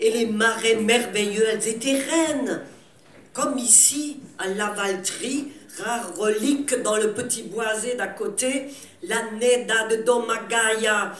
[0.00, 2.62] et les marais merveilleux, elles étaient reines.
[3.32, 5.48] Comme ici, à Lavaltrie,
[5.82, 8.68] rare relique dans le petit boisé d'à côté,
[9.02, 11.12] la Neda de Domagaya,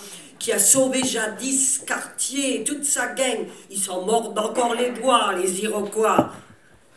[0.45, 3.47] qui a sauvé jadis Cartier toute sa gang.
[3.71, 6.33] Ils s'en mordent encore les doigts, les Iroquois.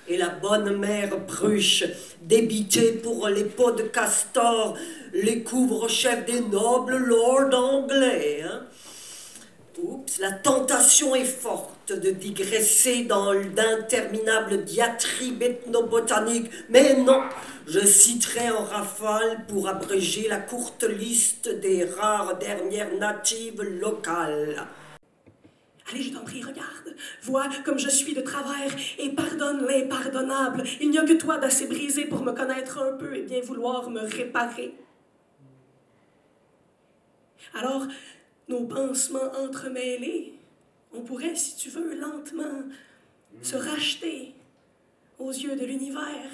[0.09, 1.85] Et la bonne mère Bruche,
[2.21, 4.77] débitée pour les pots de castor,
[5.13, 8.43] les couvre-chefs des nobles lords anglais.
[8.43, 8.63] Hein.
[9.81, 17.21] Oups, la tentation est forte de digresser dans d'interminables diatribes ethnobotaniques, mais non,
[17.67, 24.67] je citerai en rafale pour abréger la courte liste des rares dernières natives locales.
[25.89, 26.95] Allez, je t'en prie, regarde.
[27.23, 30.63] Vois comme je suis de travers et pardonne l'impardonnable.
[30.81, 33.89] Il n'y a que toi d'assez brisé pour me connaître un peu et bien vouloir
[33.89, 34.75] me réparer.
[37.53, 37.87] Alors,
[38.49, 40.36] nos pansements entremêlés,
[40.93, 42.63] on pourrait, si tu veux, lentement
[43.41, 44.33] se racheter
[45.19, 46.31] aux yeux de l'univers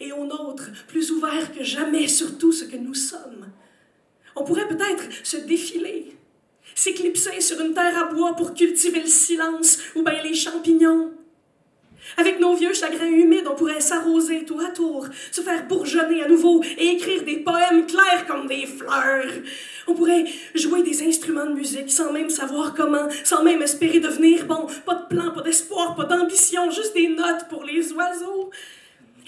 [0.00, 3.50] et aux nôtres, plus ouverts que jamais sur tout ce que nous sommes.
[4.34, 6.16] On pourrait peut-être se défiler,
[6.74, 11.12] s'éclipser sur une terre à bois pour cultiver le silence ou bien les champignons.
[12.16, 16.28] Avec nos vieux chagrins humides, on pourrait s'arroser tour à tour, se faire bourgeonner à
[16.28, 19.32] nouveau et écrire des poèmes clairs comme des fleurs.
[19.86, 24.46] On pourrait jouer des instruments de musique sans même savoir comment, sans même espérer devenir
[24.46, 24.66] bon.
[24.84, 28.50] Pas de plan, pas d'espoir, pas d'ambition, juste des notes pour les oiseaux.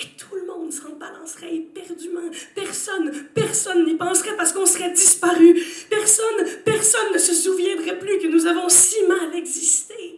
[0.01, 2.31] Et tout le monde s'en balancerait éperdument.
[2.55, 5.61] Personne, personne n'y penserait parce qu'on serait disparu.
[5.91, 10.18] Personne, personne ne se souviendrait plus que nous avons si mal existé.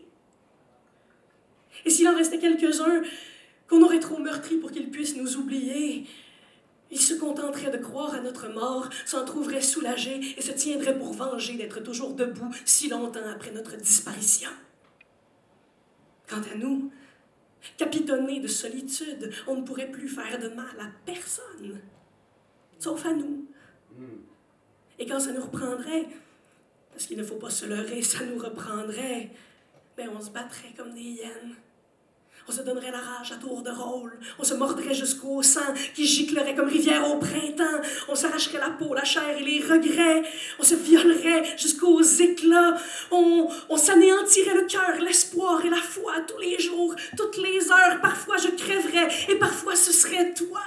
[1.84, 3.02] Et s'il en restait quelques-uns
[3.68, 6.06] qu'on aurait trop meurtri pour qu'ils puissent nous oublier,
[6.90, 11.12] ils se contenteraient de croire à notre mort, s'en trouveraient soulagés et se tiendraient pour
[11.12, 14.50] venger d'être toujours debout si longtemps après notre disparition.
[16.28, 16.90] Quant à nous,
[17.76, 21.80] capitonnés de solitude, on ne pourrait plus faire de mal à personne,
[22.78, 23.46] sauf à nous.
[24.98, 26.06] Et quand ça nous reprendrait,
[26.90, 29.30] parce qu'il ne faut pas se leurrer, ça nous reprendrait,
[29.96, 31.56] ben on se battrait comme des hyènes.
[32.50, 34.18] On se donnerait la rage à tour de rôle.
[34.36, 37.80] On se mordrait jusqu'au sang qui giclerait comme rivière au printemps.
[38.08, 40.24] On s'arracherait la peau, la chair et les regrets.
[40.58, 42.76] On se violerait jusqu'aux éclats.
[43.12, 48.00] On, on s'anéantirait le cœur, l'espoir et la foi tous les jours, toutes les heures.
[48.02, 50.62] Parfois je crèverais et parfois ce serait toi.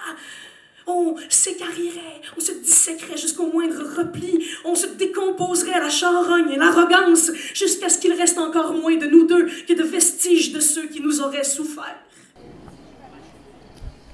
[0.86, 6.58] On s'écarrirait, on se disséquerait jusqu'au moindre repli, on se décomposerait à la charogne et
[6.58, 10.88] l'arrogance, jusqu'à ce qu'il reste encore moins de nous deux que de vestiges de ceux
[10.88, 11.96] qui nous auraient souffert.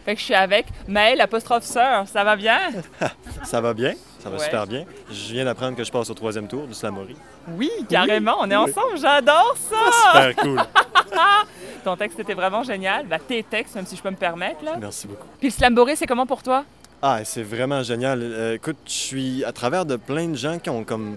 [0.05, 2.59] Fait que je suis avec Maëlle apostrophe sœur, ça va bien?
[3.43, 3.95] Ça va bien?
[4.19, 4.43] Ça va Ouais.
[4.43, 4.85] super bien.
[5.09, 7.15] Je viens d'apprendre que je passe au troisième tour du Slamori.
[7.57, 8.63] Oui, carrément, on est Oui.
[8.71, 10.11] ensemble, j'adore ça!
[10.11, 10.61] Super cool.
[11.83, 13.05] Ton texte était vraiment génial.
[13.07, 14.63] Bah, tes textes, même si je peux me permettre.
[14.63, 14.75] Là.
[14.79, 15.27] Merci beaucoup.
[15.39, 16.65] Puis le Slamboré, c'est comment pour toi?
[17.01, 18.19] Ah, c'est vraiment génial.
[18.21, 21.15] Euh, écoute, je suis à travers de plein de gens qui ont comme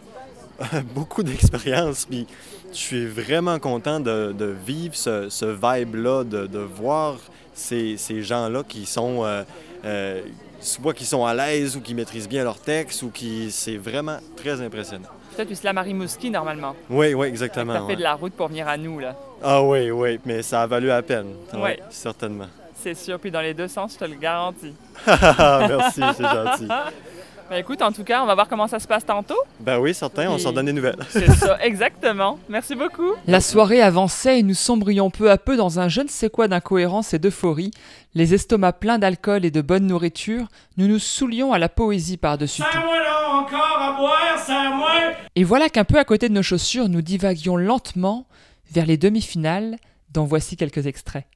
[0.95, 2.27] beaucoup d'expérience, puis
[2.73, 7.17] je suis vraiment content de, de vivre ce, ce vibe-là, de, de voir
[7.53, 9.43] ces, ces gens-là qui sont, euh,
[9.85, 10.23] euh,
[10.62, 14.18] soit qui sont à l'aise ou qui maîtrisent bien leur texte ou qui, c'est vraiment
[14.37, 15.09] très impressionnant.
[15.35, 16.77] Toi, tu slams à Rimouski normalement.
[16.90, 17.72] Oui, oui, exactement.
[17.72, 17.96] T'as fait ouais.
[17.96, 19.16] de la route pour venir à nous, là.
[19.42, 21.35] Ah oui, oui, mais ça a valu la peine.
[21.55, 21.81] Ouais.
[21.90, 22.46] certainement.
[22.75, 24.75] C'est sûr, puis dans les deux sens, je te le garantis.
[25.07, 26.68] Merci, c'est gentil.
[27.50, 29.37] Ben écoute, en tout cas, on va voir comment ça se passe tantôt.
[29.61, 30.96] Ben oui, certain, on s'en donne des nouvelles.
[31.11, 32.38] C'est ça, exactement.
[32.48, 33.12] Merci beaucoup.
[33.26, 36.48] La soirée avançait et nous sombrions peu à peu dans un je ne sais quoi
[36.48, 37.70] d'incohérence et d'euphorie.
[38.14, 42.62] Les estomacs pleins d'alcool et de bonne nourriture, nous nous saoulions à la poésie par-dessus
[42.62, 42.68] tout.
[42.70, 45.12] Serre-moi là, encore à boire, serre-moi!
[45.37, 48.26] Et voilà qu'un peu à côté de nos chaussures, nous divaguions lentement
[48.70, 49.76] vers les demi-finales,
[50.11, 51.26] dont voici quelques extraits.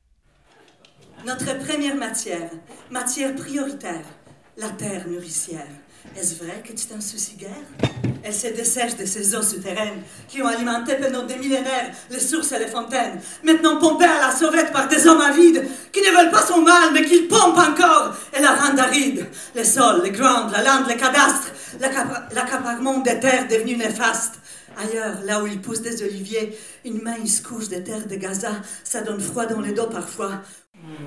[1.27, 2.51] Notre première matière,
[2.91, 4.05] matière prioritaire,
[4.57, 5.67] la terre nourricière.
[6.15, 7.51] Est-ce vrai que tu t'en soucies guère?
[8.23, 12.53] Elle se dessèche de ces eaux souterraines qui ont alimenté pendant des millénaires les sources
[12.53, 16.31] et les fontaines, maintenant pompées à la sauvette par des hommes avides qui ne veulent
[16.33, 19.27] pas son mal mais qui pompent encore et la rendent aride.
[19.55, 24.35] Les sols, les grandes, la lande, les cadastres, l'accap- l'accaparement des terres devenues néfastes.
[24.79, 28.51] Ailleurs, là où il pousse des oliviers, une mince couche de terre de Gaza,
[28.85, 30.43] ça donne froid dans le dos parfois.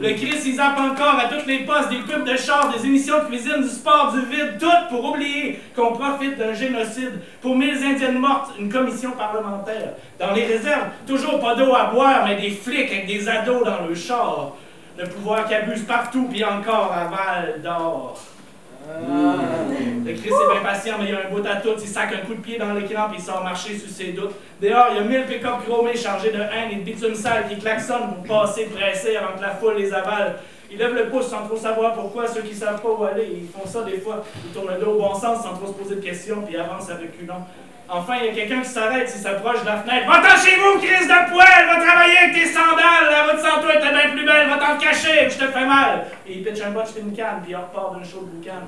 [0.01, 3.19] Le Chris, il zappe encore à toutes les postes, des pubs de chars, des émissions
[3.19, 7.19] de cuisine, du sport, du vide, tout pour oublier qu'on profite d'un génocide.
[7.41, 9.93] Pour 1000 Indiennes mortes, une commission parlementaire.
[10.19, 13.85] Dans les réserves, toujours pas d'eau à boire, mais des flics avec des ados dans
[13.87, 14.53] le char.
[14.97, 18.19] Le pouvoir qui abuse partout, puis encore à d'Or.
[18.89, 19.35] Ah.
[20.05, 21.79] Le Chris est bien patient, mais il a un bout à tout.
[21.79, 24.33] Il sac un coup de pied dans l'écran puis il sort marcher sous ses doutes.
[24.61, 27.59] Dehors, il y a 1000 pick-up chromés chargés de haine et de bitume sale qui
[27.59, 30.37] klaxonnent pour passer pressés avant que la foule les avale.
[30.71, 32.27] Ils lèvent le pouce sans trop savoir pourquoi.
[32.27, 34.23] Ceux qui savent pas où aller, ils font ça des fois.
[34.45, 36.89] Ils tournent le dos au bon sens sans trop se poser de questions puis avancent
[36.89, 37.43] à reculons.
[37.91, 40.05] Enfin, il y a quelqu'un qui s'arrête s'il s'approche de la fenêtre.
[40.05, 41.68] Va-t'en chez vous, Chris de poêle!
[44.11, 44.49] Plus belle!
[44.49, 45.29] Va t'en cacher!
[45.29, 46.05] Je te fais mal!
[46.27, 48.67] Et il pitch un botch d'une canne, puis il repart d'une chaude boucane.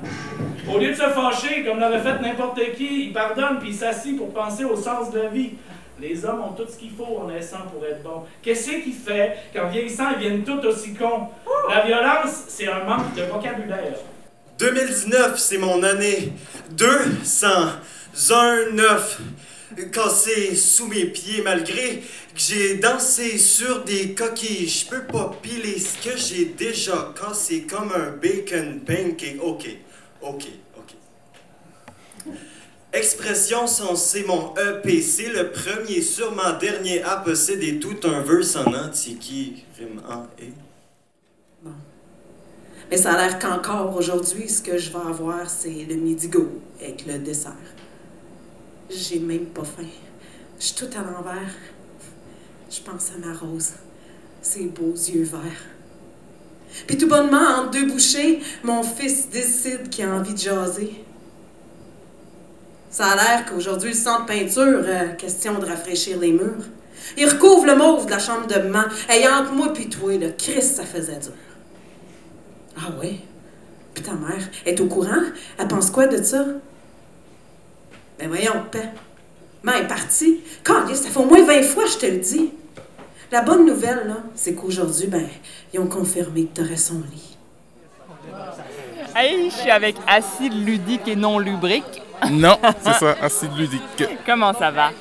[0.69, 4.17] Au lieu de se fâcher, comme l'aurait fait n'importe qui, il pardonne, puis il s'assit
[4.17, 5.51] pour penser au sens de la vie.
[5.99, 8.25] Les hommes ont tout ce qu'il faut en naissant pour être bons.
[8.41, 11.27] Qu'est-ce qui fait qu'en vieillissant, ils viennent tous aussi cons?
[11.69, 13.99] La violence, c'est un manque de vocabulaire.
[14.57, 16.33] 2019, c'est mon année.
[16.71, 19.21] 209
[19.91, 24.67] cassé sous mes pieds malgré que j'ai dansé sur des coquilles.
[24.67, 29.39] Je peux pas piler ce que j'ai déjà cassé comme un bacon pancake.
[29.41, 29.67] Ok,
[30.21, 30.43] ok,
[30.77, 32.33] ok.
[32.93, 38.55] Expression censée mon EP, c'est le premier sur ma dernier à posséder tout un verse
[38.55, 40.51] en entier qui rime en et.
[42.89, 46.49] Mais ça a l'air qu'encore aujourd'hui, ce que je vais avoir, c'est le midigo
[46.81, 47.53] avec le dessert.
[48.93, 49.87] J'ai même pas faim.
[50.59, 51.53] Je suis tout à l'envers.
[52.69, 53.71] Je pense à ma rose.
[54.41, 55.65] Ses beaux yeux verts.
[56.87, 61.03] Puis tout bonnement, entre deux bouchées, mon fils décide qu'il a envie de jaser.
[62.89, 66.65] Ça a l'air qu'aujourd'hui, le centre peinture, euh, question de rafraîchir les murs.
[67.17, 68.87] Il recouvre le mauve de la chambre de maman.
[69.13, 71.31] Et entre moi puis toi, le Christ, ça faisait dur.
[72.77, 73.19] Ah ouais?
[73.93, 75.23] Puis ta mère est au courant?
[75.57, 76.45] Elle pense quoi de ça?
[78.31, 78.63] Voyons.
[79.61, 80.39] Maman est partie.
[80.63, 82.49] Quand ça fait au moins 20 fois, je te le dis.
[83.29, 85.27] La bonne nouvelle, là, c'est qu'aujourd'hui, ben,
[85.73, 87.37] ils ont confirmé que t'aurais son lit.
[89.13, 92.01] Hey, je suis avec acide ludique et non lubrique.
[92.31, 93.81] Non, c'est ça, acide ludique.
[94.25, 94.91] Comment ça va?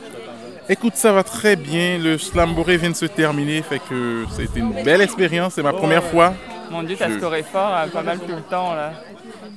[0.69, 1.99] Écoute, ça va très bien.
[1.99, 5.55] Le Slamboré vient de se terminer, fait que ça a été une belle expérience.
[5.55, 6.35] C'est ma première fois.
[6.69, 8.93] Mon Dieu, t'as Je- scoré fort, hein, pas mal tout le temps, là.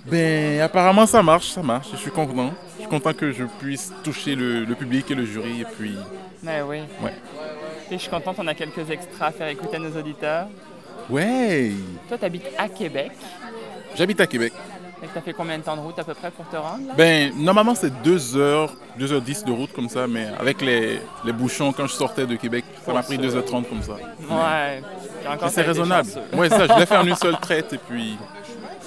[0.05, 1.87] Ben, apparemment, ça marche, ça marche.
[1.91, 2.51] Je suis content.
[2.93, 5.61] Je suis content que je puisse toucher le, le public et le jury.
[5.61, 5.95] Et puis,
[6.43, 6.81] Mais oui.
[7.01, 7.13] ouais.
[7.89, 10.45] Et je suis contente, on a quelques extras à faire écouter à nos auditeurs.
[11.09, 11.71] Ouais!
[12.07, 13.11] Toi, t'habites à Québec.
[13.95, 14.53] J'habite à Québec.
[15.03, 16.87] Et t'as fait combien de temps de route à peu près pour te rendre?
[16.87, 16.93] là?
[16.95, 21.73] Ben, normalement, c'est 2 heures, 2h10 de route comme ça, mais avec les, les bouchons,
[21.73, 23.93] quand je sortais de Québec, ça m'a pris 2h30 comme ça.
[23.93, 24.81] Ouais.
[25.49, 26.09] C'est raisonnable.
[26.33, 28.17] Ouais, ça, je l'ai fait en une seule traite et puis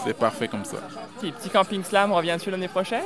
[0.05, 0.77] c'est parfait comme ça.
[1.21, 3.03] Puis, petit camping slam, reviens-tu l'année prochaine?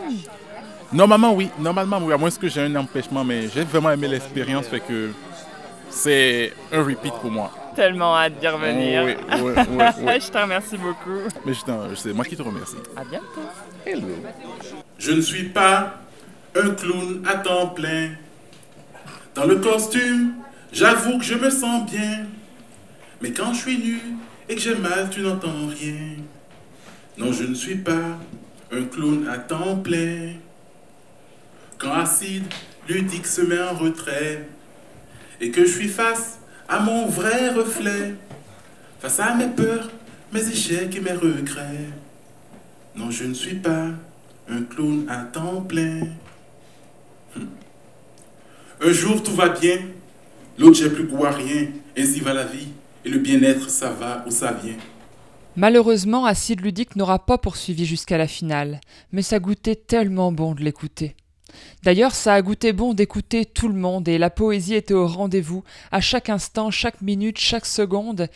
[0.92, 1.50] Normalement, oui.
[1.58, 2.12] Normalement, oui.
[2.12, 5.10] À moins que j'ai un empêchement, mais j'ai vraiment aimé l'expérience, fait que
[5.88, 7.50] c'est un repeat pour moi.
[7.76, 9.04] Tellement hâte d'y revenir.
[9.04, 10.20] Oui, oui, oui, oui.
[10.20, 11.20] je te remercie beaucoup.
[11.46, 11.52] Mais
[11.94, 12.76] c'est moi qui te remercie.
[12.96, 13.26] À bientôt.
[13.86, 14.08] Hello.
[14.98, 16.00] Je ne suis pas
[16.56, 18.10] un clown à temps plein.
[19.34, 20.34] Dans le costume,
[20.72, 22.26] j'avoue que je me sens bien.
[23.22, 24.00] Mais quand je suis nu
[24.48, 26.16] et que j'ai mal, tu n'entends rien.
[27.16, 28.18] Non, je ne suis pas
[28.72, 30.32] un clown à temps plein.
[31.80, 32.44] Quand acide
[32.90, 34.46] ludique se met en retrait
[35.40, 38.16] et que je suis face à mon vrai reflet,
[39.00, 39.90] face à mes peurs,
[40.30, 41.88] mes échecs et mes regrets.
[42.94, 43.86] Non, je ne suis pas
[44.46, 46.00] un clown à temps plein.
[47.34, 47.48] Hum.
[48.82, 49.78] Un jour tout va bien,
[50.58, 52.68] l'autre j'ai plus goût à rien, ainsi va la vie,
[53.06, 54.76] et le bien-être ça va ou ça vient.
[55.56, 60.62] Malheureusement, Acide Ludique n'aura pas poursuivi jusqu'à la finale, mais ça goûtait tellement bon de
[60.62, 61.16] l'écouter.
[61.82, 65.64] D'ailleurs, ça a goûté bon d'écouter tout le monde et la poésie était au rendez-vous,
[65.90, 68.28] à chaque instant, chaque minute, chaque seconde.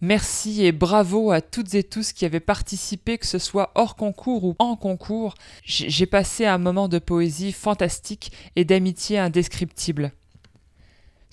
[0.00, 4.44] Merci et bravo à toutes et tous qui avaient participé, que ce soit hors concours
[4.44, 5.34] ou en concours.
[5.64, 10.12] J'ai passé un moment de poésie fantastique et d'amitié indescriptible.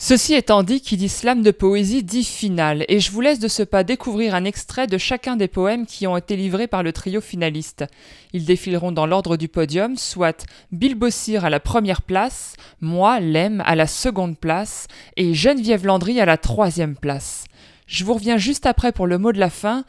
[0.04, 3.48] Ceci étant dit, qui dit slam de poésie dit finale, et je vous laisse de
[3.48, 6.92] ce pas découvrir un extrait de chacun des poèmes qui ont été livrés par le
[6.92, 7.86] trio finaliste.
[8.34, 13.62] Ils défileront dans l'ordre du podium, soit Bill Bossir à la première place, moi, Lem,
[13.64, 14.88] à la seconde place,
[15.18, 17.44] et Geneviève Landry à la troisième place.
[17.86, 19.86] Je vous reviens juste après pour le mot de la fin,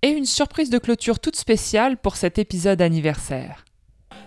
[0.00, 3.66] et une surprise de clôture toute spéciale pour cet épisode anniversaire.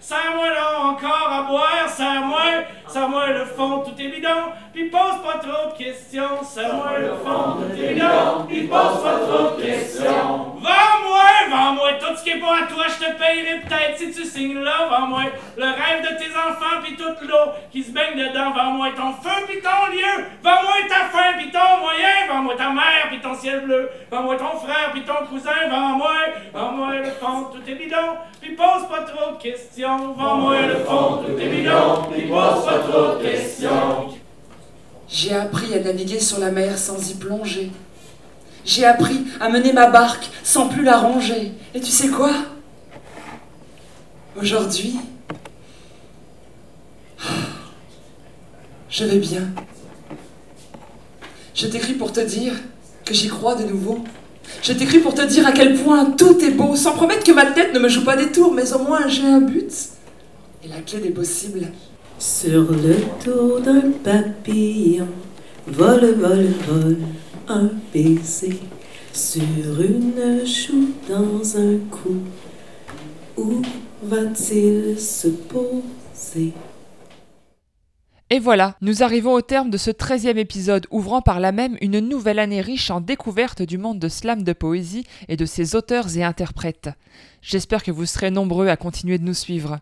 [0.03, 5.39] Serre-moi là encore à boire, serre-moi, serre-moi le fond, tout est bidon, puis pose pas
[5.39, 10.59] trop de questions, serre-moi le fond, tout est bidon, puis pose pas trop de questions.
[10.59, 14.25] Vends-moi, vends-moi tout ce qui est bon à toi, je te payerai peut-être si tu
[14.25, 15.21] signes là, vends-moi
[15.55, 19.45] le rêve de tes enfants, puis toute l'eau qui se baigne dedans, vends-moi ton feu,
[19.47, 23.61] puis ton lieu, vends-moi ta faim, puis ton moyen, vends-moi ta mère, puis ton ciel
[23.61, 26.13] bleu, vends-moi ton frère, puis ton cousin, vends-moi,
[26.53, 29.92] vends-moi le fond, tout est bidon, puis pose pas trop de questions.
[35.07, 37.71] J'ai appris à naviguer sur la mer sans y plonger.
[38.65, 41.51] J'ai appris à mener ma barque sans plus la ronger.
[41.73, 42.31] Et tu sais quoi?
[44.39, 44.95] Aujourd'hui,
[48.89, 49.43] je vais bien.
[51.53, 52.53] Je t'écris pour te dire
[53.05, 54.03] que j'y crois de nouveau.
[54.61, 57.47] Je t'écris pour te dire à quel point tout est beau, sans promettre que ma
[57.47, 59.71] tête ne me joue pas des tours, mais au moins j'ai un but
[60.63, 61.67] et la clé des possibles.
[62.17, 65.07] Sur le tour d'un papillon,
[65.67, 66.97] vole, vole, vole,
[67.49, 68.59] un baiser
[69.11, 69.43] sur
[69.81, 72.15] une joue dans un cou.
[73.35, 73.61] Où
[74.03, 76.53] va-t-il se poser?
[78.33, 81.99] Et voilà, nous arrivons au terme de ce treizième épisode ouvrant par là même une
[81.99, 86.17] nouvelle année riche en découvertes du monde de slam de poésie et de ses auteurs
[86.17, 86.89] et interprètes.
[87.43, 89.77] J'espère que vous serez nombreux à continuer de nous suivre.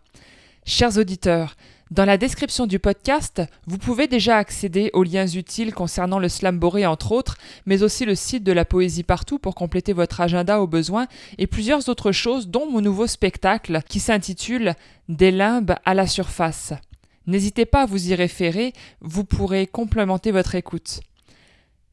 [0.65, 1.55] Chers auditeurs,
[1.91, 6.59] dans la description du podcast, vous pouvez déjà accéder aux liens utiles concernant le slam
[6.59, 10.59] boré entre autres, mais aussi le site de la Poésie Partout pour compléter votre agenda
[10.59, 14.75] au besoin et plusieurs autres choses dont mon nouveau spectacle qui s'intitule
[15.07, 16.73] Des limbes à la surface.
[17.27, 21.01] N'hésitez pas à vous y référer, vous pourrez complémenter votre écoute.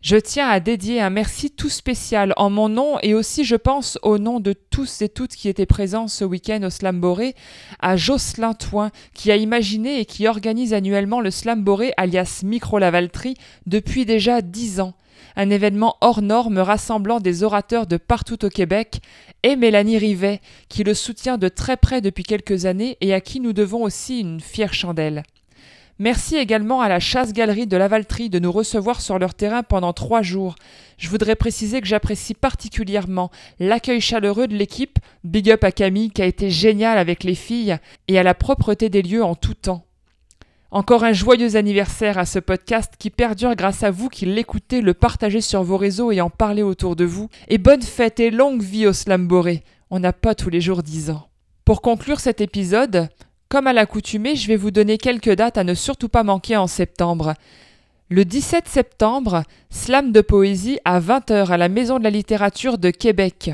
[0.01, 3.99] Je tiens à dédier un merci tout spécial en mon nom et aussi je pense
[4.03, 7.35] au nom de tous et toutes qui étaient présents ce week-end au Slam Boré,
[7.81, 12.79] à Jocelyn Toin qui a imaginé et qui organise annuellement le Slam Boré alias Micro
[12.79, 13.35] Lavaltrie
[13.67, 14.95] depuis déjà dix ans
[15.39, 19.01] un événement hors norme rassemblant des orateurs de partout au Québec,
[19.45, 23.39] et Mélanie Rivet, qui le soutient de très près depuis quelques années et à qui
[23.39, 25.23] nous devons aussi une fière chandelle.
[26.01, 30.23] Merci également à la chasse-galerie de Lavaltrie de nous recevoir sur leur terrain pendant trois
[30.23, 30.57] jours.
[30.97, 33.31] Je voudrais préciser que j'apprécie particulièrement
[33.61, 37.79] l'accueil chaleureux de l'équipe, big up à Camille qui a été génial avec les filles,
[38.09, 39.88] et à la propreté des lieux en tout temps.
[40.71, 44.93] Encore un joyeux anniversaire à ce podcast qui perdure grâce à vous qui l'écoutez, le
[44.93, 47.31] partagez sur vos réseaux et en parlez autour de vous.
[47.49, 49.63] Et bonne fête et longue vie au Slamboré.
[49.89, 51.27] On n'a pas tous les jours dix ans.
[51.65, 53.09] Pour conclure cet épisode,
[53.49, 56.67] comme à l'accoutumée, je vais vous donner quelques dates à ne surtout pas manquer en
[56.67, 57.33] septembre.
[58.11, 62.91] Le 17 septembre, slam de poésie à 20h à la Maison de la littérature de
[62.91, 63.53] Québec.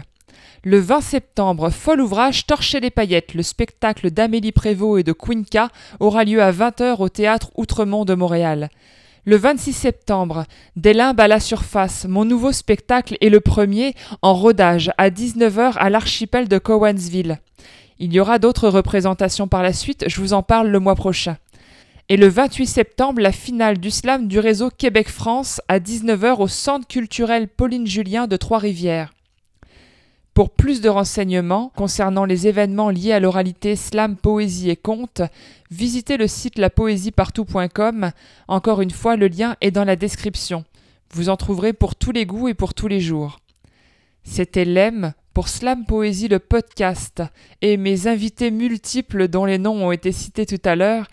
[0.67, 5.69] Le 20 septembre, Folle ouvrage Torcher les paillettes, le spectacle d'Amélie Prévost et de Quinca
[6.01, 8.71] aura lieu à 20h au théâtre Outremont de Montréal.
[9.27, 14.33] Le 26 septembre, Des limbes à la surface, mon nouveau spectacle est le premier en
[14.33, 17.41] rodage à 19h à l'archipel de Cowansville.
[17.99, 21.37] Il y aura d'autres représentations par la suite, je vous en parle le mois prochain.
[22.09, 26.89] Et le 28 septembre, la finale du slam du réseau Québec-France à 19h au Centre
[26.89, 29.14] culturel Pauline Julien de Trois-Rivières.
[30.35, 35.22] Pour plus de renseignements concernant les événements liés à l'oralité slam, poésie et conte,
[35.70, 38.11] visitez le site lapoésiepartout.com.
[38.49, 40.64] Encore une fois, le lien est dans la description.
[41.12, 43.39] Vous en trouverez pour tous les goûts et pour tous les jours.
[44.24, 47.22] C'était Lem pour Slam Poésie le podcast
[47.62, 51.07] et mes invités multiples dont les noms ont été cités tout à l'heure.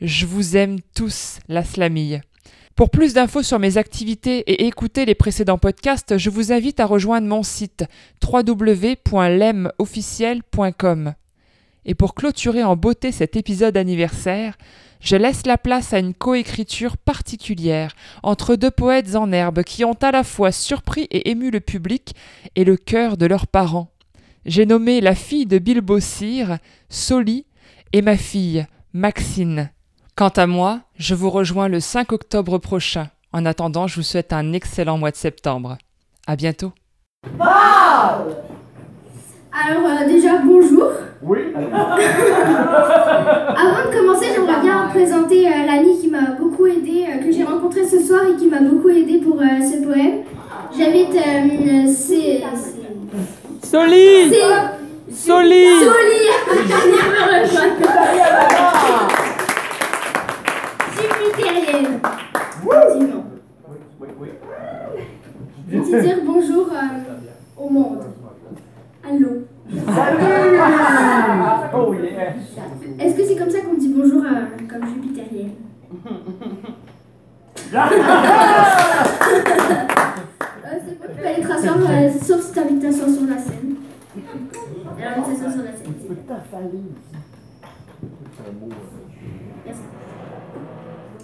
[0.00, 2.22] Je vous aime tous, la slamille.
[2.74, 6.86] Pour plus d'infos sur mes activités et écouter les précédents podcasts, je vous invite à
[6.86, 7.84] rejoindre mon site
[8.20, 11.14] www.lemofficiel.com.
[11.84, 14.58] Et pour clôturer en beauté cet épisode anniversaire,
[14.98, 17.94] je laisse la place à une coécriture particulière
[18.24, 22.16] entre deux poètes en herbe qui ont à la fois surpris et ému le public
[22.56, 23.92] et le cœur de leurs parents.
[24.46, 27.46] J'ai nommé la fille de Bilbo Soli,
[27.92, 29.70] et ma fille, Maxine.
[30.16, 33.08] Quant à moi, je vous rejoins le 5 octobre prochain.
[33.32, 35.76] En attendant, je vous souhaite un excellent mois de septembre.
[36.28, 36.70] À bientôt.
[37.40, 37.50] Alors
[39.86, 40.84] euh, déjà bonjour.
[41.20, 41.38] Oui.
[41.56, 41.66] Avant
[43.88, 47.84] de commencer, j'aimerais bien présenter euh, l'ami qui m'a beaucoup aidé, euh, que j'ai rencontré
[47.84, 50.22] ce soir et qui m'a beaucoup aidé pour euh, ce poème.
[50.78, 52.40] J'invite euh, c'est
[53.66, 54.32] Soli
[55.10, 56.24] Soli Soli
[61.54, 62.00] rejoindre.
[62.62, 63.24] Jupitérienne.
[65.70, 65.90] Effectivement.
[65.90, 68.02] C'est dire bonjour euh, au monde.
[69.08, 69.28] Allô.
[71.74, 72.34] Oh yeah.
[72.98, 74.28] Est-ce que c'est comme ça qu'on dit bonjour à,
[74.68, 75.52] comme jupitérienne
[80.64, 82.82] Euh, c'est bon, tu peux aller te rasseoir, euh, sauf si tu as envie de
[82.82, 83.74] t'asseoir sur la scène.
[85.02, 85.94] Alors, sur la scène.
[89.64, 89.80] Merci.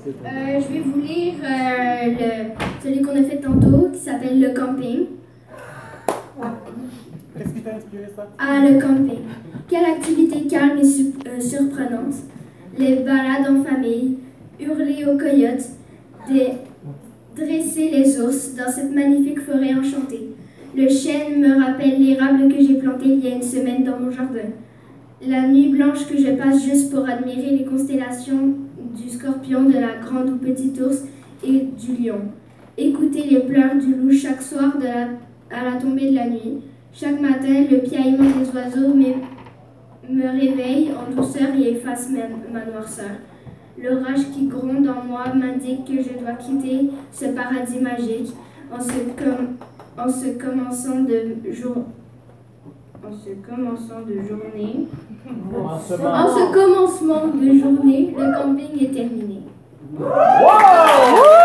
[0.06, 4.48] Euh, je vais vous lire euh, le, celui qu'on a fait tantôt, qui s'appelle Le
[4.58, 5.00] Camping.
[7.36, 8.26] Qu'est-ce qui t'a inspiré ça?
[8.38, 9.18] Ah, le camping.
[9.68, 12.14] Quelle activité calme et su- euh, surprenante.
[12.78, 14.18] Les balades en famille,
[14.58, 15.66] hurler aux coyotes,
[16.28, 16.52] des-
[17.36, 20.30] dresser les ours dans cette magnifique forêt enchantée.
[20.74, 24.10] Le chêne me rappelle l'érable que j'ai planté il y a une semaine dans mon
[24.10, 24.48] jardin.
[25.26, 28.54] La nuit blanche que je passe juste pour admirer les constellations
[28.94, 31.04] du scorpion, de la grande ou petite ours
[31.44, 32.20] et du lion.
[32.76, 34.72] Écouter les pleurs du loup chaque soir
[35.50, 36.62] à la tombée de la nuit.
[36.92, 39.14] Chaque matin, le piaillement des oiseaux me,
[40.08, 43.10] me réveille en douceur et efface ma, ma noirceur.
[43.82, 48.32] L'orage qui gronde en moi m'indique que je dois quitter ce paradis magique
[48.70, 48.80] en
[50.08, 51.84] ce commençant de jour.
[53.02, 54.86] En ce commençant de journée.
[55.28, 59.42] En ce En ce commencement de journée, le camping est terminé.
[59.98, 61.39] Wow!